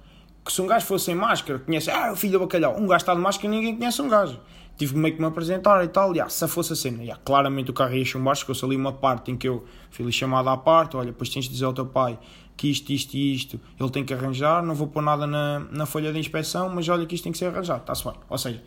que 0.45 0.53
se 0.53 0.61
um 0.61 0.67
gajo 0.67 0.85
fosse 0.87 1.07
sem 1.07 1.15
máscara, 1.15 1.59
conhece, 1.59 1.91
ah, 1.91 2.13
o 2.13 2.17
filho 2.17 2.35
do 2.35 2.41
bacalhau, 2.41 2.77
um 2.77 2.87
gajo 2.87 3.03
está 3.03 3.15
de 3.15 3.21
máscara 3.21 3.49
ninguém 3.49 3.77
conhece 3.77 4.03
um 4.03 4.09
gajo. 4.09 4.41
Tive 4.77 4.97
meio 4.97 5.15
que 5.15 5.21
me 5.21 5.27
apresentar 5.27 5.85
e 5.85 5.89
tal, 5.89 6.17
e, 6.17 6.31
se 6.31 6.49
fosse 6.49 6.73
a 6.73 6.77
cena, 6.77 7.03
yeah, 7.03 7.21
claramente 7.23 7.71
o 7.71 7.75
carro 7.75 7.95
ia 7.95 8.05
chumbar, 8.05 8.35
chegou-se 8.35 8.65
ali 8.65 8.75
uma 8.75 8.93
parte 8.93 9.31
em 9.31 9.37
que 9.37 9.47
eu 9.47 9.65
fui 9.91 10.11
chamada 10.11 10.51
à 10.51 10.57
parte, 10.57 10.97
olha, 10.97 11.13
depois 11.13 11.29
tens 11.29 11.45
de 11.45 11.51
dizer 11.51 11.67
ao 11.67 11.75
teu 11.75 11.87
pai 11.87 12.19
que 12.57 12.69
isto, 12.71 12.91
isto 12.91 13.15
e 13.15 13.35
isto, 13.35 13.61
ele 13.79 13.91
tem 13.91 14.05
que 14.05 14.15
arranjar, 14.15 14.63
não 14.63 14.75
vou 14.75 14.87
pôr 14.87 15.03
nada 15.03 15.27
na, 15.27 15.61
na 15.71 15.87
folha 15.87 16.13
de 16.13 16.19
inspeção, 16.19 16.69
mas 16.69 16.89
olha 16.89 17.07
que 17.07 17.15
isto 17.15 17.25
tem 17.25 17.33
que 17.33 17.39
ser 17.39 17.47
arranjado, 17.47 17.81
está-se 17.81 18.05
bem. 18.05 18.15
Ou 18.29 18.39
seja, 18.39 18.63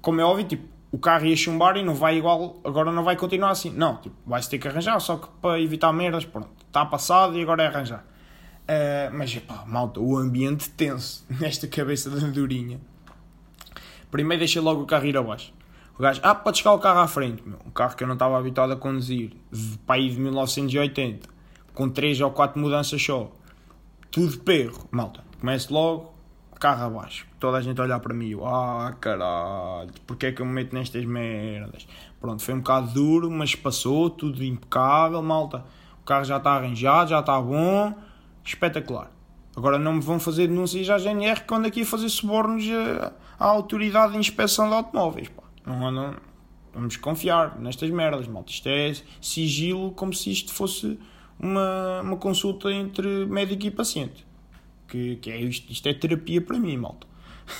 como 0.00 0.20
é 0.20 0.24
óbvio, 0.24 0.46
tipo, 0.46 0.66
o 0.90 0.98
carro 0.98 1.24
ia 1.26 1.36
chumbar 1.36 1.76
e 1.76 1.82
não 1.82 1.94
vai 1.94 2.18
igual, 2.18 2.60
agora 2.64 2.92
não 2.92 3.02
vai 3.02 3.16
continuar 3.16 3.50
assim. 3.50 3.70
Não, 3.70 3.96
tipo, 3.96 4.14
vai-se 4.26 4.50
ter 4.50 4.58
que 4.58 4.68
arranjar, 4.68 5.00
só 5.00 5.16
que 5.16 5.26
para 5.40 5.60
evitar 5.60 5.92
merdas, 5.92 6.24
pronto, 6.24 6.50
está 6.66 6.84
passado 6.84 7.36
e 7.38 7.42
agora 7.42 7.62
é 7.62 7.66
arranjar. 7.66 8.04
Uh, 8.62 9.12
mas, 9.12 9.40
malta, 9.66 10.00
o 10.00 10.16
ambiente 10.16 10.70
tenso 10.70 11.24
nesta 11.40 11.66
cabeça 11.66 12.08
da 12.08 12.24
andorinha. 12.24 12.80
Primeiro 14.10 14.40
deixei 14.40 14.62
logo 14.62 14.82
o 14.82 14.86
carro 14.86 15.06
ir 15.06 15.16
abaixo. 15.16 15.52
O 15.98 16.02
gajo, 16.02 16.20
ah, 16.22 16.34
pode 16.34 16.58
chegar 16.58 16.72
o 16.72 16.78
carro 16.78 17.00
à 17.00 17.08
frente, 17.08 17.42
meu. 17.46 17.58
Um 17.66 17.70
carro 17.70 17.96
que 17.96 18.04
eu 18.04 18.08
não 18.08 18.14
estava 18.14 18.38
habituado 18.38 18.72
a 18.72 18.76
conduzir, 18.76 19.32
de 19.50 19.78
país 19.78 20.14
de 20.14 20.20
1980, 20.20 21.28
com 21.74 21.88
3 21.88 22.20
ou 22.20 22.30
4 22.30 22.60
mudanças 22.60 23.02
só. 23.02 23.30
Tudo 24.10 24.38
perro, 24.38 24.88
malta. 24.90 25.24
Começo 25.40 25.72
logo, 25.72 26.14
carro 26.58 26.84
abaixo. 26.84 27.26
Toda 27.40 27.58
a 27.58 27.60
gente 27.60 27.80
olhar 27.80 27.98
para 28.00 28.14
mim, 28.14 28.30
eu, 28.30 28.46
ah, 28.46 28.94
caralho, 29.00 29.90
porque 30.06 30.26
é 30.26 30.32
que 30.32 30.40
eu 30.40 30.46
me 30.46 30.52
meto 30.52 30.74
nestas 30.74 31.04
merdas? 31.04 31.86
Pronto, 32.20 32.42
foi 32.42 32.54
um 32.54 32.58
bocado 32.58 32.92
duro, 32.92 33.30
mas 33.30 33.54
passou, 33.54 34.08
tudo 34.08 34.42
impecável, 34.44 35.20
malta. 35.20 35.64
O 36.00 36.04
carro 36.04 36.24
já 36.24 36.36
está 36.36 36.52
arranjado, 36.52 37.10
já 37.10 37.20
está 37.20 37.40
bom 37.40 37.94
espetacular. 38.44 39.10
Agora 39.54 39.78
não 39.78 39.94
me 39.94 40.00
vão 40.00 40.18
fazer 40.18 40.48
denúncias 40.48 40.88
à 40.88 40.98
GNR 40.98 41.42
quando 41.46 41.66
aqui 41.66 41.82
a 41.82 41.86
fazer 41.86 42.08
subornos 42.08 42.64
à 43.38 43.44
autoridade 43.46 44.12
de 44.12 44.18
inspeção 44.18 44.68
de 44.68 44.74
automóveis. 44.74 45.28
Pá. 45.28 45.42
Não, 45.66 45.90
não, 45.90 46.16
vamos 46.72 46.96
confiar 46.96 47.58
nestas 47.58 47.90
merdas, 47.90 48.26
malta. 48.26 48.50
Isto 48.50 48.68
é 48.68 48.94
sigilo 49.20 49.92
como 49.92 50.12
se 50.14 50.30
isto 50.30 50.52
fosse 50.52 50.98
uma, 51.38 52.00
uma 52.00 52.16
consulta 52.16 52.72
entre 52.72 53.26
médico 53.26 53.66
e 53.66 53.70
paciente. 53.70 54.26
Que, 54.88 55.16
que 55.16 55.30
é 55.30 55.40
isto, 55.40 55.70
isto 55.70 55.86
é 55.86 55.94
terapia 55.94 56.40
para 56.40 56.58
mim, 56.58 56.76
malta. 56.76 57.06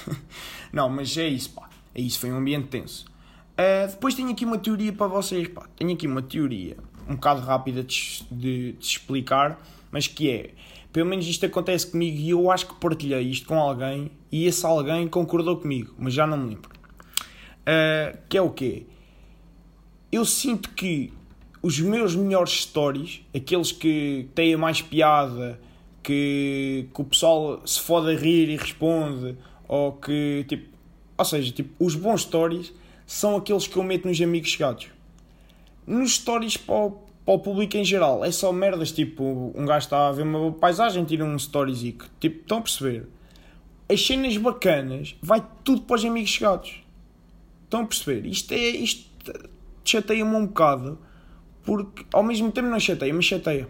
não, 0.72 0.88
mas 0.88 1.16
é 1.16 1.28
isso, 1.28 1.50
pá. 1.50 1.68
É 1.94 2.00
isso, 2.00 2.18
foi 2.18 2.32
um 2.32 2.36
ambiente 2.38 2.68
tenso. 2.68 3.04
Uh, 3.52 3.90
depois 3.90 4.14
tenho 4.14 4.30
aqui 4.30 4.46
uma 4.46 4.56
teoria 4.56 4.92
para 4.92 5.06
vocês, 5.08 5.46
pá. 5.48 5.66
Tenho 5.76 5.92
aqui 5.92 6.06
uma 6.06 6.22
teoria 6.22 6.76
um 7.08 7.14
bocado 7.14 7.40
rápida 7.40 7.82
de, 7.82 8.24
de, 8.30 8.72
de 8.72 8.84
explicar 8.86 9.60
mas 9.92 10.08
que 10.08 10.30
é, 10.30 10.50
pelo 10.92 11.08
menos 11.08 11.26
isto 11.26 11.46
acontece 11.46 11.90
comigo 11.90 12.18
e 12.18 12.30
eu 12.30 12.50
acho 12.50 12.66
que 12.66 12.74
partilhei 12.74 13.22
isto 13.22 13.46
com 13.46 13.58
alguém 13.60 14.10
e 14.32 14.46
esse 14.46 14.66
alguém 14.66 15.06
concordou 15.06 15.58
comigo, 15.58 15.94
mas 15.98 16.12
já 16.12 16.26
não 16.26 16.36
me 16.36 16.54
lembro. 16.54 16.70
Uh, 17.60 18.18
que 18.28 18.36
é 18.36 18.42
o 18.42 18.50
quê? 18.50 18.86
Eu 20.10 20.24
sinto 20.24 20.70
que 20.70 21.12
os 21.62 21.78
meus 21.78 22.16
melhores 22.16 22.62
stories, 22.62 23.20
aqueles 23.34 23.70
que 23.70 24.28
têm 24.34 24.54
a 24.54 24.58
mais 24.58 24.82
piada, 24.82 25.60
que, 26.02 26.88
que 26.92 27.00
o 27.00 27.04
pessoal 27.04 27.62
se 27.64 27.80
fode 27.80 28.10
a 28.10 28.18
rir 28.18 28.48
e 28.48 28.56
responde, 28.56 29.36
ou 29.68 29.92
que, 29.92 30.44
tipo, 30.48 30.68
ou 31.16 31.24
seja, 31.24 31.52
tipo, 31.52 31.72
os 31.82 31.94
bons 31.94 32.22
stories 32.22 32.72
são 33.06 33.36
aqueles 33.36 33.66
que 33.66 33.76
eu 33.76 33.82
meto 33.82 34.08
nos 34.08 34.20
amigos 34.20 34.50
chegados. 34.50 34.88
Nos 35.86 36.14
stories 36.16 36.56
para 36.56 36.74
o, 36.74 37.02
para 37.24 37.34
o 37.34 37.38
público 37.38 37.76
em 37.76 37.84
geral. 37.84 38.24
É 38.24 38.30
só 38.30 38.52
merdas, 38.52 38.92
tipo, 38.92 39.52
um 39.54 39.64
gajo 39.64 39.84
está 39.84 40.08
a 40.08 40.12
ver 40.12 40.22
uma 40.22 40.52
paisagem, 40.52 41.04
tira 41.04 41.24
um 41.24 41.36
storyzico. 41.36 42.06
Tipo, 42.20 42.40
estão 42.40 42.58
a 42.58 42.62
perceber? 42.62 43.08
As 43.88 44.04
cenas 44.04 44.36
bacanas, 44.36 45.16
vai 45.22 45.44
tudo 45.64 45.82
para 45.82 45.96
os 45.96 46.04
amigos 46.04 46.30
chegados. 46.30 46.82
Estão 47.64 47.82
a 47.82 47.86
perceber? 47.86 48.26
Isto 48.26 48.52
é. 48.52 48.56
Isto 48.56 49.10
chateia-me 49.84 50.34
um 50.34 50.46
bocado, 50.46 50.98
porque 51.64 52.04
ao 52.12 52.22
mesmo 52.22 52.50
tempo 52.50 52.68
não 52.68 52.80
chateia, 52.80 53.12
mas 53.12 53.24
chateia. 53.24 53.68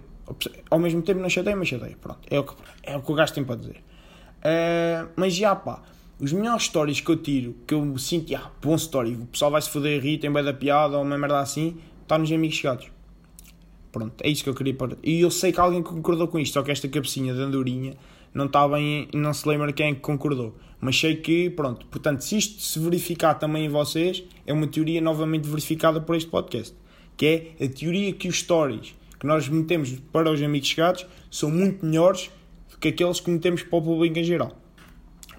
Ao 0.70 0.78
mesmo 0.78 1.02
tempo 1.02 1.20
não 1.20 1.28
chateia, 1.28 1.56
mas 1.56 1.68
chateia. 1.68 1.96
Pronto, 2.00 2.20
é 2.30 2.38
o 2.38 2.44
que, 2.44 2.54
é 2.82 2.96
o, 2.96 3.02
que 3.02 3.12
o 3.12 3.14
gajo 3.14 3.34
tem 3.34 3.44
para 3.44 3.56
dizer. 3.56 3.76
Uh, 4.38 5.08
mas 5.16 5.34
já 5.34 5.54
pá, 5.54 5.82
os 6.20 6.32
melhores 6.32 6.64
stories 6.64 7.00
que 7.00 7.10
eu 7.10 7.16
tiro, 7.16 7.56
que 7.66 7.74
eu 7.74 7.96
sinto, 7.98 8.34
ah, 8.34 8.50
bom 8.60 8.74
story, 8.74 9.14
o 9.14 9.26
pessoal 9.26 9.50
vai 9.50 9.62
se 9.62 9.70
foder 9.70 10.00
rir, 10.00 10.18
tem 10.18 10.32
bem 10.32 10.42
da 10.42 10.52
piada 10.52 10.96
ou 10.96 11.02
uma 11.02 11.18
merda 11.18 11.40
assim, 11.40 11.76
está 12.02 12.18
nos 12.18 12.30
amigos 12.30 12.56
chegados. 12.56 12.90
Pronto, 13.92 14.14
é 14.22 14.30
isso 14.30 14.42
que 14.42 14.48
eu 14.48 14.54
queria 14.54 14.74
pôr. 14.74 14.96
E 15.02 15.20
eu 15.20 15.30
sei 15.30 15.52
que 15.52 15.60
alguém 15.60 15.82
concordou 15.82 16.26
com 16.26 16.38
isto, 16.38 16.54
só 16.54 16.62
que 16.62 16.70
esta 16.70 16.88
cabecinha 16.88 17.34
de 17.34 17.40
andorinha 17.40 17.94
não 18.32 18.46
está 18.46 18.66
bem, 18.66 19.06
não 19.12 19.32
se 19.34 19.46
lembra 19.46 19.70
quem 19.72 19.90
é 19.90 19.94
concordou. 19.94 20.56
Mas 20.80 20.98
sei 20.98 21.16
que, 21.16 21.50
pronto, 21.50 21.86
portanto, 21.86 22.22
se 22.22 22.38
isto 22.38 22.60
se 22.60 22.78
verificar 22.78 23.34
também 23.34 23.66
em 23.66 23.68
vocês, 23.68 24.24
é 24.46 24.52
uma 24.52 24.66
teoria 24.66 25.00
novamente 25.00 25.46
verificada 25.46 26.00
por 26.00 26.16
este 26.16 26.28
podcast. 26.30 26.74
Que 27.16 27.54
é 27.60 27.64
a 27.66 27.68
teoria 27.68 28.12
que 28.14 28.26
os 28.26 28.38
stories 28.38 28.94
que 29.20 29.26
nós 29.26 29.46
metemos 29.48 29.92
para 30.10 30.30
os 30.32 30.42
amigos 30.42 30.68
chegados 30.68 31.06
são 31.30 31.50
muito 31.50 31.84
melhores 31.84 32.30
do 32.70 32.78
que 32.78 32.88
aqueles 32.88 33.20
que 33.20 33.30
metemos 33.30 33.62
para 33.62 33.78
o 33.78 33.82
público 33.82 34.18
em 34.18 34.24
geral. 34.24 34.56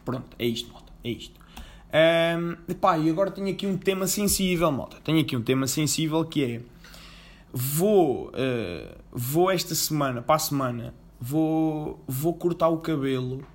Pronto, 0.05 0.27
é 0.38 0.45
isto, 0.45 0.72
malta, 0.72 0.93
é 1.03 1.10
isto. 1.10 1.43
Um, 1.93 2.55
epá, 2.72 2.98
e 2.98 3.10
agora 3.10 3.29
tenho 3.29 3.50
aqui 3.50 3.67
um 3.67 3.77
tema 3.77 4.07
sensível, 4.07 4.72
malta. 4.72 4.98
Tenho 5.03 5.19
aqui 5.19 5.36
um 5.36 5.41
tema 5.41 5.67
sensível 5.67 6.24
que 6.24 6.43
é 6.43 6.62
vou, 7.53 8.29
uh, 8.29 8.98
vou 9.12 9.51
esta 9.51 9.75
semana, 9.75 10.24
para 10.24 10.36
a 10.36 10.39
semana, 10.39 10.93
vou, 11.22 12.03
vou 12.07 12.33
cortar 12.33 12.69
o 12.69 12.79
cabelo 12.79 13.45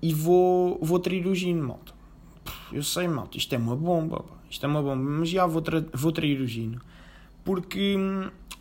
e 0.00 0.14
vou, 0.14 0.78
vou 0.80 1.00
trair 1.00 1.26
o 1.26 1.34
gino, 1.34 1.66
malta. 1.66 1.92
Eu 2.72 2.84
sei, 2.84 3.08
malta, 3.08 3.36
isto 3.36 3.52
é 3.52 3.58
uma 3.58 3.74
bomba, 3.74 4.22
pá. 4.22 4.34
isto 4.48 4.64
é 4.64 4.68
uma 4.68 4.80
bomba, 4.80 4.96
mas 4.96 5.28
já 5.28 5.44
vou, 5.44 5.60
tra 5.60 5.84
vou 5.92 6.12
trair 6.12 6.40
o 6.40 6.46
gino. 6.46 6.80
Porque, 7.44 7.96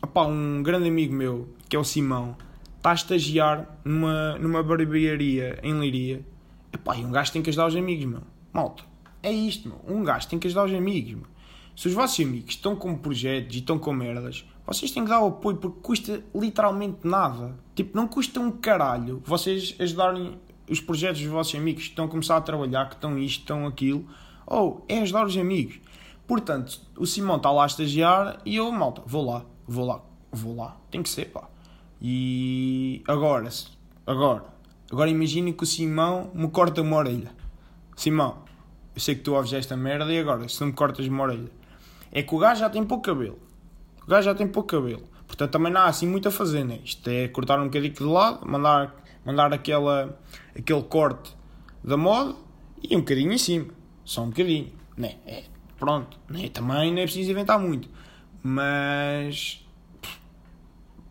opá, 0.01 0.25
um 0.25 0.63
grande 0.63 0.89
amigo 0.89 1.13
meu, 1.13 1.48
que 1.70 1.75
é 1.75 1.79
o 1.79 1.84
Simão, 1.84 2.36
está 2.75 2.91
a 2.91 2.96
estagiar 2.96 3.79
numa, 3.86 4.38
numa 4.39 4.63
barbearia 4.63 5.60
em 5.62 5.79
Liria. 5.79 6.25
Epá, 6.74 6.98
e 6.98 7.06
um 7.06 7.12
gajo 7.12 7.32
tem 7.32 7.41
que 7.41 7.50
ajudar 7.50 7.68
os 7.68 7.75
amigos, 7.75 8.06
meu. 8.06 8.22
Malta, 8.51 8.84
é 9.22 9.32
isto, 9.32 9.70
meu. 9.70 9.79
Um 9.88 10.03
gajo 10.03 10.27
tem 10.27 10.39
que 10.39 10.48
ajudar 10.48 10.65
os 10.65 10.74
amigos, 10.74 11.13
meu. 11.13 11.38
Se 11.80 11.88
os 11.88 11.94
vossos 11.94 12.20
amigos 12.20 12.56
estão 12.56 12.76
com 12.76 12.94
projetos 12.94 13.56
e 13.56 13.60
estão 13.60 13.80
com 13.80 13.94
merdas, 13.94 14.44
vocês 14.68 14.92
têm 14.92 15.06
que 15.06 15.10
dar 15.10 15.22
o 15.22 15.28
apoio 15.28 15.56
porque 15.56 15.80
custa 15.82 16.22
literalmente 16.36 17.08
nada. 17.08 17.58
Tipo, 17.74 17.96
não 17.96 18.06
custa 18.06 18.38
um 18.42 18.52
caralho 18.52 19.24
vocês 19.26 19.78
ajudarem 19.80 20.38
os 20.70 20.82
projetos 20.82 21.22
dos 21.22 21.32
vossos 21.32 21.56
amigos 21.56 21.84
que 21.84 21.90
estão 21.92 22.04
a 22.04 22.08
começar 22.10 22.36
a 22.36 22.42
trabalhar, 22.42 22.90
que 22.90 22.96
estão 22.96 23.18
isto, 23.18 23.40
estão 23.40 23.66
aquilo. 23.66 24.06
Ou 24.46 24.84
é 24.90 25.00
ajudar 25.00 25.26
os 25.26 25.38
amigos. 25.38 25.80
Portanto, 26.28 26.82
o 26.98 27.06
Simão 27.06 27.38
está 27.38 27.50
lá 27.50 27.64
a 27.64 27.68
estagiar 27.68 28.42
e 28.46 28.58
eu, 28.58 28.70
malta, 28.74 29.02
vou 29.06 29.26
lá, 29.26 29.46
vou 29.66 29.86
lá, 29.86 30.02
vou 30.34 30.58
lá. 30.58 30.76
Tem 30.92 31.02
que 31.02 31.08
ser, 31.08 31.30
pá. 31.32 31.48
E 32.02 33.02
agora, 33.08 33.48
agora, 34.06 34.44
agora 34.92 35.10
imagine 35.10 35.54
que 35.54 35.64
o 35.64 35.66
Simão 35.66 36.30
me 36.34 36.50
corta 36.50 36.82
uma 36.82 36.98
orelha. 36.98 37.32
Simão, 37.96 38.44
eu 38.94 39.00
sei 39.00 39.16
que 39.16 39.22
tu 39.22 39.34
ouves 39.34 39.54
esta 39.54 39.78
merda 39.78 40.12
e 40.12 40.20
agora, 40.20 40.46
se 40.50 40.60
não 40.60 40.68
me 40.68 40.74
cortas 40.74 41.08
uma 41.08 41.24
orelha, 41.24 41.59
é 42.12 42.24
que 42.24 42.34
o 42.34 42.38
gajo 42.38 42.60
já 42.60 42.70
tem 42.70 42.84
pouco 42.84 43.04
cabelo. 43.04 43.39
O 44.04 44.08
gajo 44.08 44.25
já 44.25 44.36
tem 44.36 44.48
pouco 44.48 44.70
cabelo. 44.70 45.04
Portanto, 45.28 45.51
também 45.51 45.72
não 45.72 45.82
há 45.82 45.86
assim 45.86 46.08
muito 46.08 46.28
a 46.28 46.32
fazer, 46.32 46.63
né? 46.63 46.80
Isto 46.84 47.10
é 47.10 47.28
cortar 47.28 47.60
um 47.60 47.66
bocadinho 47.66 47.94
de 47.94 48.04
lado, 48.04 48.48
mandar, 48.48 48.96
mandar 49.24 49.54
aquela, 49.54 50.20
aquele 50.58 50.82
corte 50.84 51.38
da 51.84 51.96
moda 51.96 52.36
e 52.82 52.96
um 52.96 53.00
bocadinho 53.00 53.32
em 53.32 53.38
cima. 53.38 53.68
Só 54.04 54.24
um 54.24 54.30
bocadinho, 54.30 54.72
né? 54.98 55.18
É, 55.28 55.44
pronto. 55.78 56.20
Né? 56.28 56.50
Também 56.50 56.92
não 56.92 57.00
é 57.00 57.04
preciso 57.04 57.30
inventar 57.30 57.60
muito. 57.60 57.88
Mas. 58.42 59.63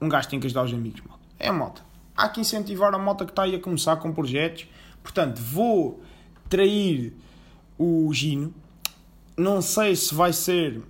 Um 0.01 0.09
gajo 0.09 0.29
tem 0.29 0.41
que 0.41 0.47
ajudar 0.47 0.65
os 0.65 0.75
amigos, 0.75 1.01
malta. 1.03 1.25
É 1.39 1.51
moto. 1.53 1.85
Há 2.17 2.29
que 2.29 2.41
incentivar 2.41 2.93
a 2.93 2.99
moto 2.99 3.25
que 3.25 3.31
está 3.31 3.45
aí 3.45 3.55
a 3.55 3.61
começar 3.61 3.97
com 3.97 4.13
projetos. 4.13 4.67
Portanto, 5.03 5.41
vou 5.41 6.03
trair 6.49 7.15
o 7.79 8.13
Gino 8.13 8.53
não 9.39 9.63
sei 9.63 9.95
se 9.95 10.15
vai 10.15 10.33
ser 10.33 10.83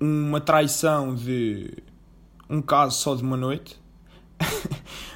uma 0.00 0.40
traição 0.40 1.14
de 1.14 1.72
um 2.50 2.60
caso 2.60 2.98
só 2.98 3.14
de 3.14 3.22
uma 3.22 3.36
noite, 3.36 3.80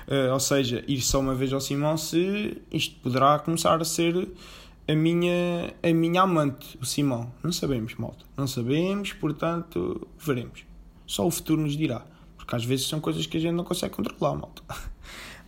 uh, 0.09 0.33
ou 0.33 0.41
seja, 0.41 0.85
ir 0.87 1.01
só 1.01 1.21
uma 1.21 1.35
vez 1.35 1.53
ao 1.53 1.61
Simão, 1.61 1.97
se 1.97 2.63
isto 2.73 2.99
poderá 3.01 3.39
começar 3.41 3.81
a 3.81 3.85
ser 3.85 4.29
a 4.89 4.95
minha, 4.95 5.75
a 5.83 5.93
minha 5.93 6.23
amante, 6.23 6.79
o 6.81 6.87
Simão. 6.87 7.33
Não 7.43 7.53
sabemos, 7.53 7.95
malta. 7.97 8.25
Não 8.37 8.47
sabemos, 8.47 9.13
portanto, 9.13 10.09
veremos. 10.19 10.65
Só 11.07 11.27
o 11.27 11.31
futuro 11.31 11.61
nos 11.61 11.77
dirá. 11.77 12.05
Porque 12.37 12.55
às 12.57 12.65
vezes 12.65 12.87
são 12.87 13.01
coisas 13.01 13.27
que 13.27 13.37
a 13.37 13.41
gente 13.41 13.53
não 13.53 13.65
consegue 13.65 13.95
controlar, 13.95 14.37
malta. 14.37 14.63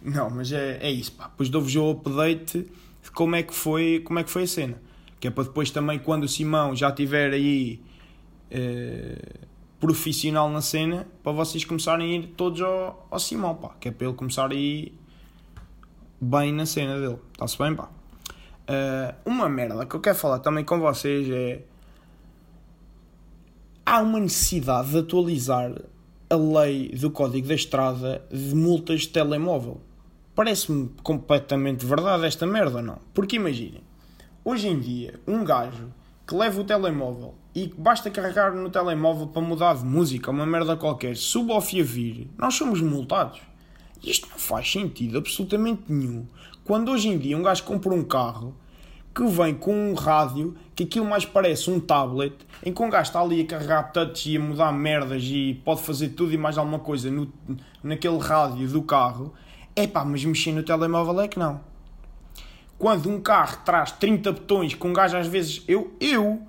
Não, 0.04 0.28
mas 0.28 0.50
é, 0.50 0.78
é 0.82 0.90
isso, 0.90 1.12
pá. 1.12 1.28
Depois 1.28 1.48
dou-vos 1.48 1.76
o 1.76 1.90
update 1.92 2.68
de 3.04 3.10
como 3.12 3.36
é, 3.36 3.42
que 3.44 3.54
foi, 3.54 4.00
como 4.04 4.18
é 4.18 4.24
que 4.24 4.30
foi 4.30 4.42
a 4.42 4.46
cena. 4.48 4.82
Que 5.22 5.28
é 5.28 5.30
para 5.30 5.44
depois 5.44 5.70
também, 5.70 6.00
quando 6.00 6.24
o 6.24 6.28
Simão 6.28 6.74
já 6.74 6.88
estiver 6.88 7.32
aí 7.32 7.80
eh, 8.50 9.38
profissional 9.78 10.50
na 10.50 10.60
cena, 10.60 11.06
para 11.22 11.30
vocês 11.30 11.64
começarem 11.64 12.10
a 12.10 12.18
ir 12.18 12.26
todos 12.36 12.60
ao, 12.60 13.06
ao 13.08 13.20
Simão, 13.20 13.54
pá. 13.54 13.68
Que 13.78 13.90
é 13.90 13.92
para 13.92 14.08
ele 14.08 14.16
começar 14.16 14.50
aí 14.50 14.92
bem 16.20 16.52
na 16.52 16.66
cena 16.66 16.98
dele. 16.98 17.20
Está-se 17.34 17.56
bem, 17.56 17.72
pá. 17.72 17.84
Uh, 17.84 19.30
uma 19.30 19.48
merda 19.48 19.86
que 19.86 19.94
eu 19.94 20.00
quero 20.00 20.16
falar 20.16 20.40
também 20.40 20.64
com 20.64 20.80
vocês 20.80 21.30
é. 21.30 21.62
Há 23.86 24.00
uma 24.00 24.18
necessidade 24.18 24.90
de 24.90 24.98
atualizar 24.98 25.72
a 26.28 26.34
lei 26.34 26.88
do 26.88 27.12
Código 27.12 27.46
da 27.46 27.54
Estrada 27.54 28.24
de 28.28 28.56
multas 28.56 29.02
de 29.02 29.10
telemóvel. 29.10 29.80
Parece-me 30.34 30.90
completamente 31.04 31.86
verdade 31.86 32.26
esta 32.26 32.44
merda, 32.44 32.82
não? 32.82 32.98
Porque 33.14 33.36
imaginem, 33.36 33.82
hoje 34.44 34.68
em 34.68 34.78
dia, 34.78 35.20
um 35.26 35.44
gajo 35.44 35.92
que 36.26 36.34
leva 36.34 36.60
o 36.60 36.64
telemóvel 36.64 37.34
e 37.54 37.68
que 37.68 37.80
basta 37.80 38.10
carregar 38.10 38.54
no 38.54 38.70
telemóvel 38.70 39.26
para 39.26 39.42
mudar 39.42 39.74
de 39.74 39.84
música, 39.84 40.30
uma 40.30 40.46
merda 40.46 40.76
qualquer, 40.76 41.16
suba 41.16 41.54
ao 41.54 41.60
vir, 41.60 42.30
nós 42.38 42.54
somos 42.54 42.80
multados. 42.80 43.40
E 44.02 44.10
isto 44.10 44.28
não 44.28 44.38
faz 44.38 44.70
sentido 44.70 45.18
absolutamente 45.18 45.82
nenhum. 45.88 46.26
Quando 46.64 46.90
hoje 46.90 47.08
em 47.08 47.18
dia 47.18 47.36
um 47.36 47.42
gajo 47.42 47.62
compra 47.64 47.92
um 47.92 48.02
carro 48.02 48.56
que 49.14 49.24
vem 49.26 49.54
com 49.54 49.90
um 49.90 49.94
rádio 49.94 50.56
que 50.74 50.84
aquilo 50.84 51.04
mais 51.04 51.24
parece 51.24 51.70
um 51.70 51.78
tablet, 51.78 52.34
em 52.64 52.72
que 52.72 52.82
um 52.82 52.88
gajo 52.88 53.08
está 53.08 53.20
ali 53.20 53.42
a 53.42 53.46
carregar 53.46 53.92
touch 53.92 54.30
e 54.30 54.36
a 54.36 54.40
mudar 54.40 54.72
merdas 54.72 55.22
e 55.24 55.60
pode 55.64 55.82
fazer 55.82 56.10
tudo 56.10 56.32
e 56.32 56.38
mais 56.38 56.56
alguma 56.56 56.78
coisa 56.78 57.10
no, 57.10 57.30
naquele 57.82 58.18
rádio 58.18 58.66
do 58.68 58.82
carro, 58.82 59.34
é 59.76 59.86
pá, 59.86 60.04
mas 60.04 60.24
mexer 60.24 60.52
no 60.52 60.62
telemóvel 60.62 61.20
é 61.20 61.28
que 61.28 61.38
não. 61.38 61.71
Quando 62.82 63.08
um 63.08 63.20
carro 63.20 63.58
traz 63.64 63.92
30 63.92 64.32
botões, 64.32 64.74
com 64.74 64.88
um 64.88 64.92
gajo 64.92 65.16
às 65.16 65.28
vezes, 65.28 65.62
eu, 65.68 65.96
eu 66.00 66.42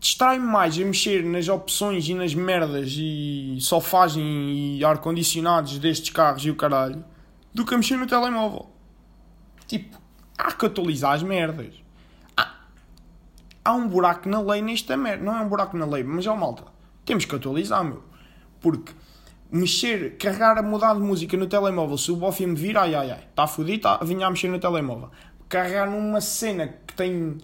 distrai-me 0.00 0.46
mais 0.46 0.74
a 0.78 0.84
mexer 0.86 1.22
nas 1.22 1.48
opções 1.48 2.08
e 2.08 2.14
nas 2.14 2.34
merdas 2.34 2.94
e 2.96 3.58
sofagem 3.60 4.78
e 4.78 4.82
ar-condicionados 4.82 5.78
destes 5.78 6.08
carros 6.08 6.46
e 6.46 6.50
o 6.50 6.56
caralho 6.56 7.04
do 7.52 7.66
que 7.66 7.74
a 7.74 7.76
mexer 7.76 7.98
no 7.98 8.06
telemóvel. 8.06 8.70
Tipo, 9.66 10.00
há 10.38 10.50
que 10.50 10.64
atualizar 10.64 11.12
as 11.12 11.22
merdas. 11.22 11.74
Há, 12.34 12.50
há 13.62 13.74
um 13.74 13.86
buraco 13.86 14.30
na 14.30 14.40
lei 14.40 14.62
nesta 14.62 14.96
merda. 14.96 15.22
Não 15.22 15.36
é 15.36 15.42
um 15.42 15.48
buraco 15.50 15.76
na 15.76 15.84
lei, 15.84 16.02
mas 16.02 16.24
é 16.24 16.30
uma 16.30 16.40
malta. 16.40 16.64
Temos 17.04 17.26
que 17.26 17.36
atualizar, 17.36 17.84
meu. 17.84 18.02
Porque 18.62 18.94
mexer, 19.50 20.16
carregar 20.16 20.56
a 20.58 20.62
mudar 20.62 20.94
de 20.94 21.00
música 21.00 21.36
no 21.36 21.46
telemóvel, 21.46 21.98
se 21.98 22.10
o 22.12 22.16
Bofi 22.16 22.46
me 22.46 22.54
vir, 22.54 22.76
ai 22.76 22.94
ai 22.94 23.10
ai, 23.10 23.24
está 23.30 23.46
fodido, 23.46 23.82
tá, 23.82 23.98
vinha 23.98 24.26
a 24.26 24.30
mexer 24.30 24.48
no 24.48 24.58
telemóvel. 24.58 25.10
Carregar 25.48 25.90
numa 25.90 26.20
cena 26.20 26.68
que 26.86 26.94
tem 26.94 27.38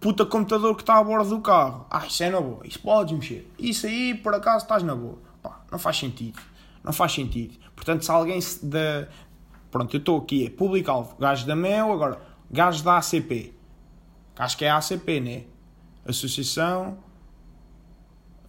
puta 0.00 0.26
computador 0.26 0.74
que 0.74 0.82
está 0.82 0.98
a 0.98 1.04
bordo 1.04 1.30
do 1.30 1.40
carro, 1.40 1.86
ah, 1.88 2.04
isso 2.06 2.24
é 2.24 2.30
na 2.30 2.40
boa, 2.40 2.66
isso 2.66 2.80
podes 2.80 3.14
mexer. 3.14 3.50
Isso 3.58 3.86
aí, 3.86 4.14
por 4.14 4.34
acaso, 4.34 4.64
estás 4.64 4.82
na 4.82 4.94
boa. 4.94 5.18
Pá, 5.40 5.60
não 5.70 5.78
faz 5.78 5.96
sentido. 5.96 6.40
Não 6.82 6.92
faz 6.92 7.12
sentido. 7.12 7.56
Portanto, 7.76 8.04
se 8.04 8.10
alguém 8.10 8.40
da. 8.62 9.06
Pronto, 9.70 9.94
eu 9.94 9.98
estou 9.98 10.18
aqui, 10.18 10.46
é 10.46 10.50
público-alvo, 10.50 11.16
gajo 11.18 11.46
da 11.46 11.56
MEL, 11.56 11.92
agora, 11.92 12.20
gajo 12.50 12.84
da 12.84 12.98
ACP. 12.98 13.54
Acho 14.36 14.58
que 14.58 14.64
é 14.64 14.70
a 14.70 14.76
ACP, 14.76 15.20
né? 15.20 15.44
Associação 16.04 16.98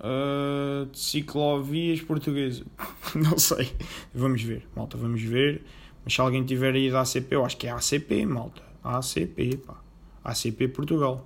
uh, 0.04 0.86
de 0.86 1.00
Ciclovias 1.00 2.02
Portuguesa. 2.02 2.66
não 3.16 3.38
sei. 3.38 3.72
Vamos 4.14 4.42
ver, 4.42 4.68
malta, 4.76 4.98
vamos 4.98 5.22
ver. 5.22 5.64
Mas 6.04 6.14
se 6.14 6.22
alguém 6.22 6.44
tiver 6.44 6.74
aí 6.76 6.92
da 6.92 7.02
ACP, 7.02 7.28
eu 7.32 7.46
acho 7.46 7.58
que 7.58 7.68
é 7.68 7.72
ACP, 7.72 8.26
malta. 8.26 8.62
ACP, 8.84 9.58
pá. 9.58 9.82
ACP 10.24 10.68
Portugal. 10.68 11.26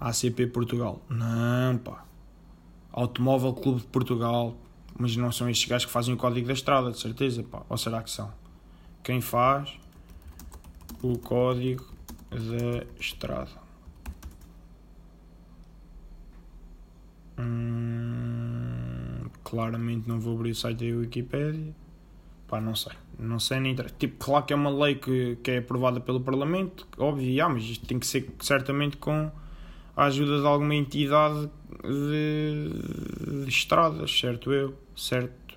ACP 0.00 0.48
Portugal. 0.48 1.00
Não, 1.08 1.78
pá. 1.78 2.04
Automóvel 2.92 3.54
Clube 3.54 3.80
de 3.80 3.86
Portugal. 3.86 4.56
Mas 4.96 5.16
não 5.16 5.32
são 5.32 5.48
estes 5.48 5.68
gajos 5.68 5.86
que 5.86 5.92
fazem 5.92 6.14
o 6.14 6.16
código 6.16 6.46
da 6.46 6.52
estrada, 6.52 6.90
de 6.90 6.98
certeza, 6.98 7.42
pá. 7.42 7.62
Ou 7.68 7.76
será 7.76 8.02
que 8.02 8.10
são? 8.10 8.32
Quem 9.02 9.20
faz 9.20 9.72
o 11.02 11.18
código 11.18 11.84
da 12.30 12.84
estrada? 12.98 13.63
Claramente 19.54 20.08
não 20.08 20.18
vou 20.18 20.34
abrir 20.34 20.50
o 20.50 20.54
site 20.54 20.90
da 20.90 20.98
Wikipedia. 20.98 21.72
Pá, 22.48 22.60
não 22.60 22.74
sei. 22.74 22.92
Não 23.18 23.38
sei 23.38 23.60
nem. 23.60 23.74
Tipo, 23.74 24.24
claro 24.24 24.44
que 24.44 24.52
é 24.52 24.56
uma 24.56 24.70
lei 24.70 24.96
que, 24.96 25.36
que 25.42 25.52
é 25.52 25.58
aprovada 25.58 26.00
pelo 26.00 26.20
Parlamento, 26.20 26.86
óbvio, 26.98 27.44
ah, 27.44 27.48
mas 27.48 27.62
isto 27.62 27.86
tem 27.86 27.98
que 27.98 28.06
ser 28.06 28.28
certamente 28.40 28.96
com 28.96 29.30
a 29.96 30.04
ajuda 30.04 30.40
de 30.40 30.46
alguma 30.46 30.74
entidade 30.74 31.48
de, 31.84 33.44
de 33.44 33.48
estradas, 33.48 34.10
certo 34.10 34.52
eu? 34.52 34.76
Certo? 34.96 35.56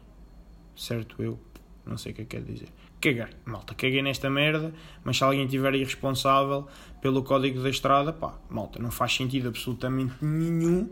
Certo 0.75 1.21
eu? 1.21 1.39
Não 1.83 1.97
sei 1.97 2.11
o 2.11 2.15
que 2.15 2.21
é 2.21 2.25
que 2.25 2.37
quer 2.37 2.43
dizer. 2.43 2.69
Caguei, 3.01 3.25
malta, 3.45 3.73
caguei 3.73 4.01
nesta 4.01 4.29
merda, 4.29 4.73
mas 5.03 5.17
se 5.17 5.23
alguém 5.23 5.45
estiver 5.45 5.73
irresponsável 5.75 6.67
pelo 7.01 7.23
código 7.23 7.61
da 7.61 7.69
estrada, 7.69 8.13
pá, 8.13 8.35
malta, 8.49 8.79
não 8.79 8.91
faz 8.91 9.15
sentido 9.15 9.47
absolutamente 9.47 10.13
nenhum 10.21 10.89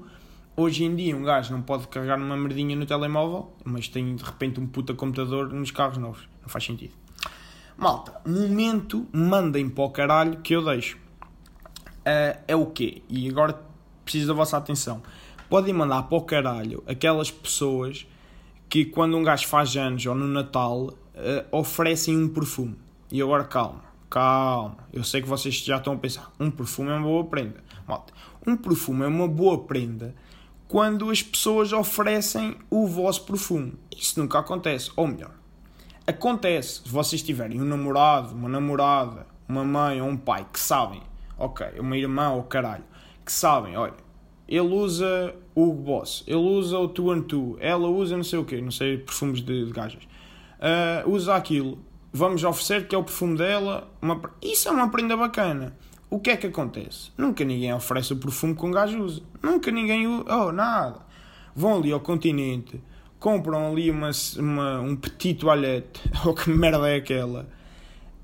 Hoje 0.57 0.85
em 0.85 0.95
dia 0.95 1.17
um 1.17 1.21
gajo 1.21 1.51
não 1.51 1.61
pode 1.61 1.85
carregar 1.89 2.17
uma 2.17 2.37
merdinha 2.37 2.77
no 2.77 2.85
telemóvel, 2.85 3.51
mas 3.65 3.89
tem 3.89 4.15
de 4.15 4.23
repente 4.23 4.57
um 4.57 4.65
puta 4.65 4.93
computador 4.93 5.51
nos 5.51 5.69
carros 5.69 5.97
novos. 5.97 6.29
Não 6.41 6.47
faz 6.47 6.63
sentido. 6.63 6.93
Malta, 7.75 8.21
momento, 8.25 9.05
mandem 9.11 9.67
para 9.67 9.83
o 9.83 9.89
caralho 9.89 10.39
que 10.39 10.55
eu 10.55 10.63
deixo. 10.63 10.95
Uh, 10.95 12.39
é 12.47 12.55
o 12.55 12.67
quê? 12.67 13.01
E 13.09 13.27
agora 13.27 13.59
preciso 14.05 14.27
da 14.27 14.33
vossa 14.33 14.55
atenção. 14.55 15.03
Podem 15.49 15.73
mandar 15.73 16.03
para 16.03 16.17
o 16.17 16.21
caralho 16.21 16.81
aquelas 16.87 17.29
pessoas 17.29 18.07
que 18.69 18.85
quando 18.85 19.17
um 19.17 19.23
gajo 19.23 19.45
faz 19.47 19.75
anos 19.75 20.05
ou 20.05 20.15
no 20.15 20.25
Natal 20.25 20.83
uh, 20.83 20.93
oferecem 21.51 22.15
um 22.15 22.29
perfume. 22.29 22.77
E 23.11 23.21
agora 23.21 23.43
calma, 23.43 23.83
calma. 24.09 24.77
Eu 24.93 25.03
sei 25.03 25.21
que 25.21 25.27
vocês 25.27 25.53
já 25.55 25.75
estão 25.75 25.91
a 25.91 25.97
pensar, 25.97 26.31
um 26.39 26.49
perfume 26.49 26.91
é 26.91 26.93
uma 26.93 27.03
boa 27.03 27.25
prenda. 27.25 27.61
Malta, 27.85 28.13
um 28.47 28.55
perfume 28.55 29.03
é 29.03 29.07
uma 29.07 29.27
boa 29.27 29.65
prenda 29.65 30.15
quando 30.67 31.09
as 31.09 31.21
pessoas 31.21 31.71
oferecem 31.71 32.57
o 32.69 32.87
vosso 32.87 33.23
perfume. 33.25 33.73
Isso 33.95 34.19
nunca 34.19 34.39
acontece. 34.39 34.91
Ou 34.95 35.07
melhor, 35.07 35.31
acontece 36.05 36.81
se 36.83 36.89
vocês 36.89 37.21
tiverem 37.21 37.61
um 37.61 37.65
namorado, 37.65 38.33
uma 38.33 38.49
namorada, 38.49 39.27
uma 39.47 39.63
mãe 39.63 40.01
ou 40.01 40.09
um 40.09 40.17
pai 40.17 40.45
que 40.51 40.59
sabem, 40.59 41.01
ok, 41.37 41.79
uma 41.79 41.97
irmã 41.97 42.31
ou 42.31 42.43
caralho, 42.43 42.83
que 43.23 43.31
sabem, 43.31 43.77
olha, 43.77 43.93
ele 44.47 44.61
usa 44.61 45.35
o 45.53 45.73
Boss, 45.73 46.23
ele 46.27 46.37
usa 46.37 46.77
o 46.77 46.87
Two 46.87 47.11
and 47.11 47.21
Two, 47.23 47.57
ela 47.59 47.87
usa 47.87 48.15
não 48.15 48.23
sei 48.23 48.39
o 48.39 48.45
quê, 48.45 48.61
não 48.61 48.71
sei, 48.71 48.97
perfumes 48.97 49.41
de, 49.41 49.65
de 49.65 49.71
gajas. 49.71 50.03
Uh, 50.03 51.09
usa 51.09 51.35
aquilo, 51.35 51.79
vamos 52.11 52.43
oferecer 52.43 52.87
que 52.87 52.95
é 52.95 52.97
o 52.97 53.03
perfume 53.03 53.37
dela. 53.37 53.87
Uma... 54.01 54.21
Isso 54.41 54.67
é 54.67 54.71
uma 54.71 54.89
prenda 54.89 55.15
bacana 55.15 55.75
o 56.09 56.19
que 56.19 56.29
é 56.29 56.37
que 56.37 56.47
acontece? 56.47 57.11
Nunca 57.17 57.43
ninguém 57.43 57.73
oferece 57.73 58.13
o 58.13 58.17
perfume 58.17 58.55
um 58.61 58.71
gajo 58.71 58.99
usa. 58.99 59.21
Nunca 59.41 59.71
ninguém 59.71 60.07
usa. 60.07 60.23
Oh, 60.29 60.51
nada. 60.51 60.99
Vão 61.55 61.77
ali 61.77 61.91
ao 61.91 61.99
continente, 61.99 62.81
compram 63.19 63.71
ali 63.71 63.89
uma, 63.89 64.11
uma, 64.37 64.81
um 64.81 64.95
petit 64.95 65.39
toilette, 65.39 66.01
ou 66.23 66.31
oh, 66.31 66.33
que 66.35 66.49
merda 66.49 66.87
é 66.89 66.97
aquela, 66.97 67.47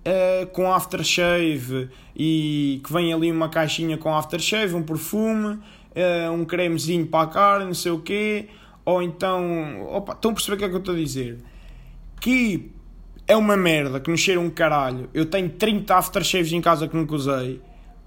uh, 0.06 0.46
com 0.48 0.72
aftershave, 0.72 1.90
e 2.16 2.82
que 2.84 2.94
vem 2.94 3.14
ali 3.14 3.32
uma 3.32 3.50
caixinha 3.50 3.98
com 3.98 4.14
aftershave, 4.14 4.76
um 4.76 4.84
perfume, 4.84 5.56
uh, 5.56 6.32
um 6.32 6.46
cremezinho 6.46 7.08
para 7.08 7.24
a 7.24 7.28
cara, 7.28 7.66
não 7.66 7.74
sei 7.74 7.92
o 7.92 8.00
quê, 8.00 8.50
ou 8.86 9.02
então. 9.02 9.88
Opa, 9.90 10.14
estão 10.14 10.32
a 10.32 10.34
perceber 10.34 10.56
o 10.56 10.60
que 10.60 10.66
é 10.66 10.70
que 10.70 10.76
eu 10.76 10.80
estou 10.80 10.94
a 10.94 10.98
dizer? 10.98 11.40
Que 12.20 12.70
é 13.28 13.36
uma 13.36 13.56
merda, 13.56 14.00
que 14.00 14.12
nos 14.12 14.20
cheira 14.20 14.40
um 14.40 14.50
caralho. 14.50 15.10
Eu 15.14 15.26
tenho 15.26 15.50
30 15.50 15.96
aftershaves 15.96 16.52
em 16.52 16.62
casa 16.62 16.88
que 16.88 16.96
nunca 16.96 17.16
usei 17.16 17.62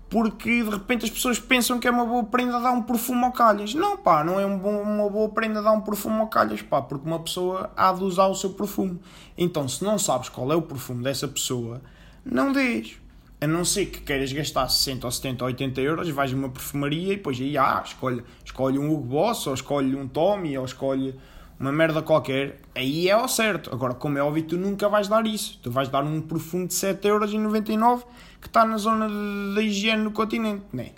porque 0.09 0.63
de 0.63 0.71
repente 0.71 1.05
as 1.05 1.11
pessoas 1.11 1.39
pensam 1.39 1.81
que 1.81 1.89
é 1.89 1.91
uma 1.91 2.05
boa 2.05 2.25
prenda 2.25 2.61
dar 2.61 2.73
um 2.73 2.83
perfume 2.83 3.25
ao 3.25 3.33
calhas. 3.33 3.75
Não, 3.75 3.97
pá, 3.97 4.23
não 4.23 4.39
é 4.39 4.47
um 4.47 4.59
bom, 4.59 4.81
uma 4.81 5.09
boa 5.09 5.29
prenda 5.29 5.63
dar 5.63 5.73
um 5.73 5.81
perfume 5.81 6.21
ao 6.21 6.29
calhas, 6.29 6.63
pá, 6.63 6.81
porque 6.81 7.07
uma 7.07 7.19
pessoa 7.19 7.71
há 7.77 7.93
de 7.93 8.05
usar 8.05 8.27
o 8.27 8.35
seu 8.35 8.51
perfume. 8.51 9.01
Então, 9.37 9.67
se 9.69 9.83
não 9.83 9.99
sabes 9.99 10.29
qual 10.29 10.53
é 10.53 10.57
o 10.57 10.63
perfume 10.63 11.03
dessa 11.03 11.27
pessoa, 11.27 11.83
não 12.25 12.53
dês. 12.53 12.97
A 13.41 13.47
não 13.47 13.65
ser 13.65 13.87
que 13.87 14.01
queiras 14.01 14.33
gastar 14.33 14.69
60 14.69 15.07
ou 15.07 15.11
70 15.11 15.45
ou 15.45 15.49
80 15.49 15.81
euros, 15.81 16.09
vais 16.09 16.33
a 16.33 16.37
uma 16.37 16.49
perfumaria 16.49 17.13
e 17.13 17.17
depois 17.17 17.39
aí, 17.41 17.59
ah, 17.59 17.83
escolhe, 17.85 18.23
escolhe 18.45 18.79
um 18.79 18.91
Hugo 18.91 19.05
Boss, 19.05 19.47
ou 19.47 19.55
escolhe 19.55 19.95
um 19.97 20.09
Tommy, 20.09 20.57
ou 20.57 20.65
escolhe 20.65 21.15
uma 21.59 21.73
merda 21.73 22.03
qualquer. 22.03 22.61
Aí 22.75 23.09
é 23.09 23.13
ao 23.13 23.29
certo. 23.29 23.73
Agora, 23.73 23.95
como 23.95 24.19
é 24.19 24.23
óbvio, 24.23 24.43
tu 24.45 24.57
nunca 24.57 24.89
vais 24.89 25.09
dar 25.09 25.27
isso. 25.27 25.59
Tu 25.63 25.71
vais 25.71 25.89
dar 25.89 26.05
um 26.05 26.21
perfume 26.21 26.67
de 26.67 26.75
7,99€ 26.75 28.05
que 28.41 28.49
está 28.49 28.65
na 28.65 28.77
zona 28.77 29.09
da 29.55 29.63
higiene 29.63 30.03
no 30.03 30.11
continente, 30.11 30.65
né? 30.73 30.93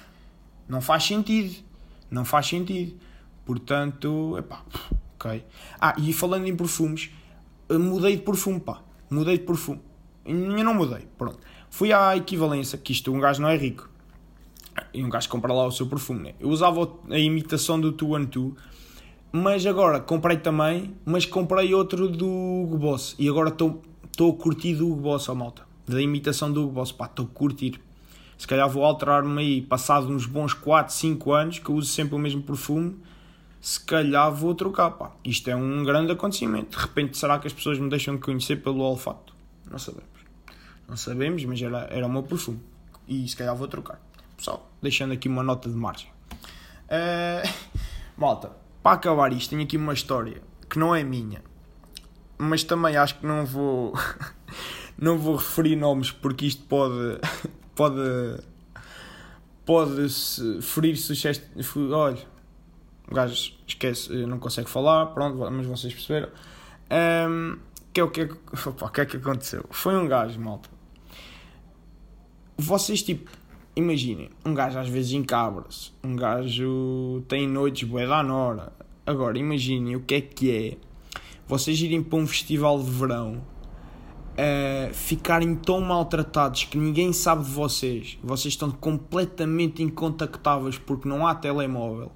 Não 0.69 0.81
faz 0.81 1.05
sentido. 1.05 1.64
Não 2.11 2.25
faz 2.25 2.47
sentido. 2.47 2.99
Portanto, 3.45 4.37
epá, 4.38 4.62
ok. 5.14 5.45
Ah, 5.81 5.95
e 5.99 6.12
falando 6.12 6.47
em 6.47 6.57
perfumes, 6.57 7.11
mudei 7.71 8.16
de 8.16 8.23
perfume, 8.23 8.59
pá. 8.59 8.83
Mudei 9.09 9.38
de 9.38 9.45
perfume. 9.45 9.81
Eu 10.25 10.35
não 10.35 10.75
mudei, 10.75 11.07
pronto. 11.16 11.38
Fui 11.71 11.92
à 11.92 12.16
equivalência, 12.16 12.77
que 12.77 12.90
isto 12.90 13.12
um 13.12 13.21
gajo 13.21 13.40
não 13.40 13.49
é 13.49 13.57
rico. 13.57 13.88
E 14.92 15.05
um 15.05 15.09
gajo 15.09 15.29
compra 15.29 15.53
lá 15.53 15.64
o 15.66 15.71
seu 15.71 15.87
perfume, 15.87 16.21
né? 16.21 16.35
Eu 16.40 16.49
usava 16.49 16.92
a 17.11 17.19
imitação 17.19 17.81
do 17.81 17.92
Two 17.92 18.16
and 18.16 18.27
Two, 18.27 18.57
Mas 19.38 19.66
agora 19.66 20.01
comprei 20.01 20.38
também, 20.38 20.94
mas 21.05 21.27
comprei 21.27 21.75
outro 21.75 22.09
do 22.09 22.27
Hugo 22.27 22.79
Boss. 22.79 23.14
E 23.18 23.29
agora 23.29 23.51
estou 23.51 23.83
a 24.18 24.33
curtir 24.33 24.77
do 24.77 24.90
Hugo 24.90 25.03
Boss, 25.03 25.29
ó 25.29 25.35
malta. 25.35 25.62
Da 25.87 26.01
imitação 26.01 26.51
do 26.51 26.62
Hugo 26.62 26.72
Boss, 26.72 26.90
pá, 26.90 27.05
estou 27.05 27.27
a 27.27 27.29
curtir. 27.29 27.79
Se 28.38 28.46
calhar 28.46 28.66
vou 28.66 28.83
alterar-me 28.83 29.38
aí, 29.38 29.61
passado 29.61 30.09
uns 30.09 30.25
bons 30.25 30.55
4, 30.55 30.94
5 30.94 31.33
anos, 31.33 31.59
que 31.59 31.68
eu 31.68 31.75
uso 31.75 31.92
sempre 31.92 32.14
o 32.14 32.18
mesmo 32.18 32.40
perfume, 32.40 32.96
se 33.61 33.79
calhar 33.79 34.33
vou 34.33 34.55
trocar, 34.55 34.92
pá. 34.92 35.12
Isto 35.22 35.51
é 35.51 35.55
um 35.55 35.85
grande 35.85 36.12
acontecimento. 36.12 36.75
De 36.75 36.83
repente, 36.83 37.18
será 37.18 37.38
que 37.38 37.46
as 37.46 37.53
pessoas 37.53 37.79
me 37.79 37.90
deixam 37.90 38.14
de 38.14 38.22
conhecer 38.22 38.62
pelo 38.62 38.81
olfato? 38.81 39.35
Não 39.70 39.79
sabemos. 39.79 40.09
Não 40.88 40.96
sabemos, 40.96 41.44
mas 41.44 41.61
era, 41.61 41.87
era 41.90 42.07
o 42.07 42.11
meu 42.11 42.22
perfume. 42.22 42.61
E 43.07 43.29
se 43.29 43.37
calhar 43.37 43.55
vou 43.55 43.68
trocar. 43.68 44.01
Pessoal, 44.35 44.66
deixando 44.81 45.12
aqui 45.12 45.29
uma 45.29 45.42
nota 45.42 45.68
de 45.68 45.77
margem. 45.77 46.09
Uh, 46.88 47.46
malta, 48.16 48.64
para 48.87 48.94
acabar 48.94 49.33
isto, 49.33 49.51
tenho 49.51 49.64
aqui 49.64 49.77
uma 49.77 49.92
história 49.92 50.40
que 50.70 50.79
não 50.79 50.94
é 50.94 51.03
minha, 51.03 51.42
mas 52.38 52.62
também 52.62 52.96
acho 52.96 53.18
que 53.18 53.27
não 53.27 53.44
vou 53.44 53.92
não 54.96 55.18
vou 55.18 55.35
referir 55.35 55.75
nomes 55.75 56.12
porque 56.12 56.46
isto 56.46 56.62
pode 56.66 57.18
pode 57.75 58.40
pode 59.64 60.09
-se 60.09 60.62
ferir 60.62 60.96
sucesso. 60.96 61.42
Olha, 61.92 62.16
o 63.11 63.14
gajo 63.16 63.55
esquece, 63.66 64.25
não 64.25 64.38
consegue 64.38 64.70
falar, 64.70 65.07
pronto, 65.07 65.37
mas 65.51 65.66
vocês 65.66 65.92
perceberam. 65.92 66.29
Um, 67.29 67.59
que 67.92 67.99
é 68.01 68.05
o 68.05 68.11
que, 68.12 68.20
é, 68.20 68.29
opa, 68.68 68.88
que 68.90 69.01
é 69.01 69.07
que 69.07 69.16
aconteceu? 69.16 69.64
Foi 69.68 69.96
um 69.96 70.07
gajo, 70.07 70.40
malta. 70.40 70.70
Vocês 72.57 73.03
tipo 73.03 73.33
imaginem, 73.76 74.30
um 74.44 74.54
gajo 74.54 74.78
às 74.78 74.88
vezes 74.88 75.12
encabra-se, 75.12 75.92
um 76.02 76.16
gajo 76.16 77.22
tem 77.28 77.46
noites 77.46 77.86
bué 77.86 78.06
da 78.06 78.22
nora. 78.22 78.72
Agora, 79.04 79.38
imaginem 79.38 79.94
o 79.94 80.00
que 80.00 80.14
é 80.14 80.20
que 80.20 80.50
é 80.50 80.76
vocês 81.46 81.80
irem 81.80 82.02
para 82.02 82.18
um 82.18 82.26
festival 82.26 82.82
de 82.82 82.90
verão, 82.90 83.36
uh, 84.32 84.92
ficarem 84.94 85.54
tão 85.54 85.80
maltratados 85.80 86.64
que 86.64 86.76
ninguém 86.78 87.12
sabe 87.12 87.44
de 87.44 87.50
vocês, 87.50 88.18
vocês 88.22 88.54
estão 88.54 88.70
completamente 88.70 89.82
incontactáveis 89.82 90.78
porque 90.78 91.08
não 91.08 91.26
há 91.26 91.34
telemóvel, 91.34 92.10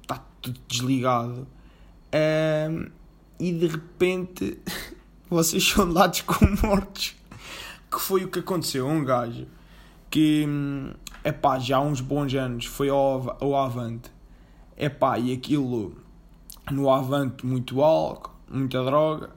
está 0.00 0.24
tudo 0.40 0.58
desligado, 0.66 1.46
uh, 2.12 2.90
e 3.38 3.52
de 3.52 3.66
repente 3.66 4.58
vocês 5.30 5.62
são 5.62 5.92
dados 5.92 6.22
como 6.22 6.56
mortos. 6.62 7.14
Que 7.90 8.00
foi 8.00 8.24
o 8.24 8.28
que 8.28 8.38
aconteceu 8.38 8.88
a 8.88 8.90
um 8.90 9.04
gajo 9.04 9.46
que, 10.12 10.46
é 11.24 11.32
pá, 11.32 11.58
já 11.58 11.78
há 11.78 11.80
uns 11.80 12.02
bons 12.02 12.34
anos 12.34 12.66
foi 12.66 12.90
ao, 12.90 13.34
ao 13.40 13.56
Avante, 13.56 14.10
é 14.76 14.90
pá, 14.90 15.18
e 15.18 15.32
aquilo 15.32 15.96
no 16.70 16.90
Avante 16.90 17.46
muito 17.46 17.82
álcool, 17.82 18.30
muita 18.46 18.84
droga, 18.84 19.30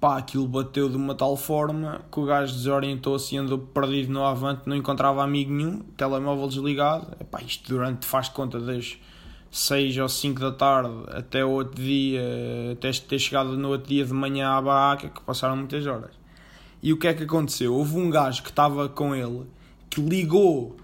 pá, 0.00 0.16
aquilo 0.18 0.46
bateu 0.46 0.88
de 0.88 0.96
uma 0.96 1.16
tal 1.16 1.36
forma 1.36 2.00
que 2.12 2.20
o 2.20 2.24
gajo 2.24 2.54
desorientou-se 2.54 3.34
e 3.34 3.38
andou 3.38 3.58
perdido 3.58 4.12
no 4.12 4.24
Avante, 4.24 4.62
não 4.66 4.76
encontrava 4.76 5.20
amigo 5.20 5.52
nenhum, 5.52 5.80
telemóvel 5.96 6.46
desligado, 6.46 7.08
é 7.18 7.24
pá, 7.24 7.42
isto 7.42 7.68
durante, 7.68 8.06
faz 8.06 8.28
conta 8.28 8.60
das 8.60 8.96
6 9.50 9.98
ou 9.98 10.08
5 10.08 10.40
da 10.40 10.52
tarde 10.52 10.94
até 11.08 11.44
o 11.44 11.50
outro 11.50 11.82
dia, 11.82 12.22
até 12.72 12.92
ter 12.92 13.18
chegado 13.18 13.56
no 13.56 13.70
outro 13.70 13.88
dia 13.88 14.04
de 14.04 14.12
manhã 14.12 14.50
à 14.50 14.62
barraca, 14.62 15.08
que 15.08 15.20
passaram 15.22 15.56
muitas 15.56 15.84
horas. 15.84 16.12
E 16.80 16.92
o 16.92 16.98
que 16.98 17.08
é 17.08 17.14
que 17.14 17.24
aconteceu? 17.24 17.74
Houve 17.74 17.96
um 17.96 18.10
gajo 18.10 18.44
que 18.44 18.50
estava 18.50 18.88
com 18.88 19.12
ele 19.12 19.44
que 19.94 20.00
ligou 20.00 20.76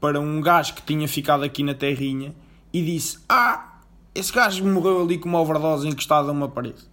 para 0.00 0.20
um 0.20 0.40
gajo 0.40 0.74
que 0.74 0.82
tinha 0.82 1.08
ficado 1.08 1.42
aqui 1.42 1.64
na 1.64 1.74
terrinha 1.74 2.32
e 2.72 2.80
disse: 2.80 3.18
Ah, 3.28 3.80
esse 4.14 4.32
gajo 4.32 4.64
morreu 4.64 5.02
ali 5.02 5.18
com 5.18 5.28
uma 5.28 5.40
overdose 5.40 5.88
encostado 5.88 6.28
a 6.28 6.32
uma 6.32 6.48
parede. 6.48 6.92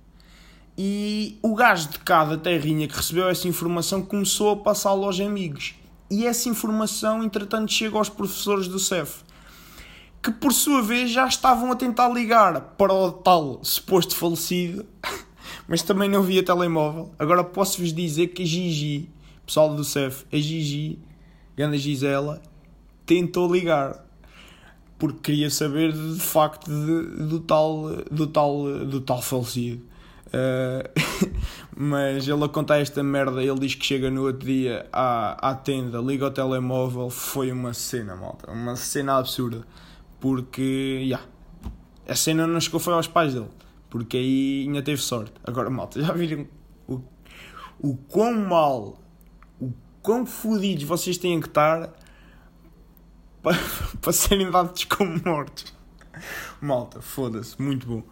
E 0.76 1.38
o 1.44 1.54
gajo 1.54 1.90
de 1.90 2.00
cá 2.00 2.24
da 2.24 2.38
terrinha 2.38 2.88
que 2.88 2.96
recebeu 2.96 3.30
essa 3.30 3.48
informação 3.48 4.02
começou 4.02 4.52
a 4.52 4.58
passá-lo 4.58 5.06
aos 5.06 5.20
amigos. 5.20 5.76
E 6.10 6.26
essa 6.26 6.50
informação, 6.50 7.24
entretanto, 7.24 7.72
chega 7.72 7.98
aos 7.98 8.10
professores 8.10 8.68
do 8.68 8.80
CEF, 8.80 9.22
que 10.24 10.32
por 10.32 10.52
sua 10.52 10.82
vez 10.82 11.12
já 11.12 11.28
estavam 11.28 11.72
a 11.72 11.76
tentar 11.76 12.10
ligar 12.10 12.62
para 12.78 12.92
o 12.92 13.12
tal 13.12 13.60
suposto 13.62 14.16
falecido, 14.16 14.86
mas 15.68 15.84
também 15.84 16.10
não 16.10 16.24
via 16.24 16.42
telemóvel. 16.42 17.14
Agora 17.20 17.44
posso-vos 17.44 17.94
dizer 17.94 18.28
que 18.28 18.42
a 18.42 18.46
Gigi, 18.46 19.08
pessoal 19.46 19.76
do 19.76 19.84
CEF, 19.84 20.26
a 20.32 20.38
Gigi 20.38 20.98
Ganda 21.60 21.78
Gisela, 21.78 22.42
tentou 23.06 23.54
ligar 23.54 24.06
porque 24.98 25.20
queria 25.20 25.50
saber 25.50 25.92
de 25.92 26.18
facto 26.18 26.72
de, 26.72 27.26
do 27.28 27.42
tal 27.42 27.98
do 28.10 28.28
tal 28.28 28.64
do 28.86 29.02
tal 29.02 29.22
falecido. 29.22 29.84
Uh, 30.28 30.88
mas 31.76 32.26
ele 32.26 32.46
a 32.46 32.48
contar 32.48 32.80
esta 32.80 33.04
merda 33.04 33.44
ele 33.44 33.60
diz 33.60 33.76
que 33.76 33.86
chega 33.86 34.10
no 34.10 34.28
outro 34.28 34.48
dia 34.48 34.88
à, 34.94 35.50
à 35.50 35.54
tenda 35.54 35.98
liga 35.98 36.28
o 36.28 36.32
telemóvel 36.32 37.10
foi 37.10 37.52
uma 37.52 37.74
cena 37.74 38.16
malta 38.16 38.50
uma 38.50 38.78
cena 38.78 39.18
absurda. 39.18 39.68
Porque 40.18 41.02
yeah, 41.04 41.26
a 42.08 42.16
cena 42.16 42.48
não 42.48 42.62
chegou 42.62 42.80
foi 42.80 42.94
aos 42.94 43.08
pais 43.08 43.34
dele 43.34 43.50
porque 43.90 44.16
aí 44.16 44.64
ainda 44.66 44.82
teve 44.82 45.02
sorte. 45.02 45.34
Agora 45.44 45.70
malta 45.70 46.02
já 46.02 46.14
viram 46.14 46.48
o, 46.88 47.02
o 47.82 47.98
quão 48.08 48.34
mal 48.34 48.98
quão 50.10 50.26
fodidos 50.26 50.86
vocês 50.86 51.20
têm 51.20 51.40
que 51.40 51.48
estar 51.48 51.94
para, 53.44 53.56
para 54.02 54.12
serem 54.12 54.50
dados 54.50 54.84
como 54.86 55.22
mortos. 55.24 55.72
Malta, 56.60 57.00
foda-se, 57.00 57.62
muito 57.62 57.86
bom. 57.86 58.04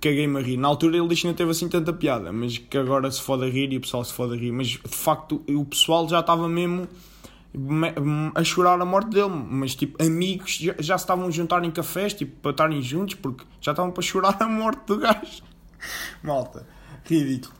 Caguei-me 0.00 0.38
a 0.38 0.42
rir. 0.42 0.56
Na 0.56 0.68
altura 0.68 0.96
ele 0.96 1.08
disse 1.08 1.22
que 1.22 1.26
não 1.26 1.34
teve 1.34 1.50
assim 1.50 1.68
tanta 1.68 1.92
piada, 1.92 2.32
mas 2.32 2.56
que 2.56 2.78
agora 2.78 3.10
se 3.10 3.20
fode 3.20 3.46
a 3.46 3.50
rir 3.50 3.72
e 3.72 3.78
o 3.78 3.80
pessoal 3.80 4.04
se 4.04 4.12
fode 4.12 4.34
a 4.34 4.36
rir. 4.36 4.52
Mas 4.52 4.68
de 4.68 4.78
facto 4.86 5.42
o 5.48 5.64
pessoal 5.64 6.08
já 6.08 6.20
estava 6.20 6.48
mesmo 6.48 6.86
a 8.32 8.44
chorar 8.44 8.80
a 8.80 8.84
morte 8.84 9.10
dele. 9.10 9.28
Mas 9.28 9.74
tipo, 9.74 10.00
amigos 10.00 10.52
já, 10.52 10.76
já 10.78 10.96
se 10.96 11.02
estavam 11.02 11.26
a 11.26 11.30
juntar 11.32 11.64
em 11.64 11.70
cafés 11.72 12.14
tipo, 12.14 12.40
para 12.40 12.52
estarem 12.52 12.80
juntos 12.80 13.16
porque 13.16 13.44
já 13.60 13.72
estavam 13.72 13.90
para 13.90 14.04
chorar 14.04 14.36
a 14.40 14.48
morte 14.48 14.86
do 14.86 14.98
gajo. 14.98 15.42
Malta, 16.22 16.64
ridículo. 17.04 17.52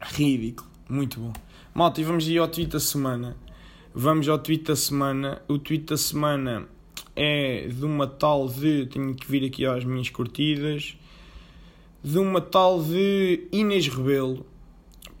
Ridículo, 0.00 0.70
muito 0.88 1.18
bom. 1.18 1.32
Malta, 1.76 2.00
e 2.00 2.04
vamos 2.04 2.28
ir 2.28 2.38
ao 2.38 2.46
tweet 2.46 2.70
da 2.70 2.78
semana. 2.78 3.36
Vamos 3.92 4.28
ao 4.28 4.38
tweet 4.38 4.62
da 4.62 4.76
semana. 4.76 5.42
O 5.48 5.58
tweet 5.58 5.86
da 5.86 5.96
semana 5.96 6.68
é 7.16 7.66
de 7.66 7.84
uma 7.84 8.06
tal 8.06 8.48
de. 8.48 8.86
Tenho 8.86 9.12
que 9.12 9.28
vir 9.28 9.44
aqui 9.44 9.66
às 9.66 9.84
minhas 9.84 10.08
curtidas. 10.08 10.96
De 12.00 12.16
uma 12.16 12.40
tal 12.40 12.80
de 12.80 13.48
Inês 13.50 13.88
Rebelo, 13.88 14.46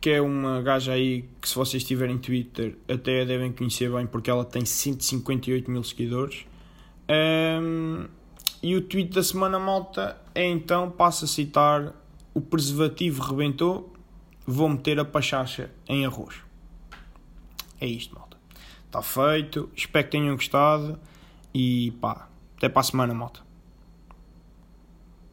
que 0.00 0.10
é 0.10 0.22
uma 0.22 0.62
gaja 0.62 0.92
aí 0.92 1.24
que, 1.40 1.48
se 1.48 1.56
vocês 1.56 1.82
tiverem 1.82 2.18
Twitter, 2.18 2.76
até 2.88 3.24
devem 3.24 3.50
conhecer 3.50 3.90
bem, 3.90 4.06
porque 4.06 4.30
ela 4.30 4.44
tem 4.44 4.64
158 4.64 5.68
mil 5.68 5.82
seguidores. 5.82 6.46
Um, 7.10 8.06
e 8.62 8.76
o 8.76 8.80
tweet 8.80 9.10
da 9.12 9.24
semana, 9.24 9.58
malta, 9.58 10.16
é 10.32 10.48
então, 10.48 10.88
passo 10.88 11.24
a 11.24 11.28
citar: 11.28 11.92
O 12.32 12.40
preservativo 12.40 13.24
rebentou, 13.24 13.92
vou 14.46 14.68
meter 14.68 14.98
a 14.98 15.04
pachacha 15.04 15.70
em 15.88 16.04
arroz. 16.04 16.36
É 17.80 17.86
isto, 17.86 18.14
malta. 18.14 18.36
Está 18.86 19.02
feito. 19.02 19.70
Espero 19.76 20.04
que 20.04 20.10
tenham 20.10 20.34
gostado. 20.34 20.98
E 21.52 21.92
pá, 22.00 22.28
até 22.56 22.68
para 22.68 22.80
a 22.80 22.84
semana, 22.84 23.14
malta. 23.14 23.43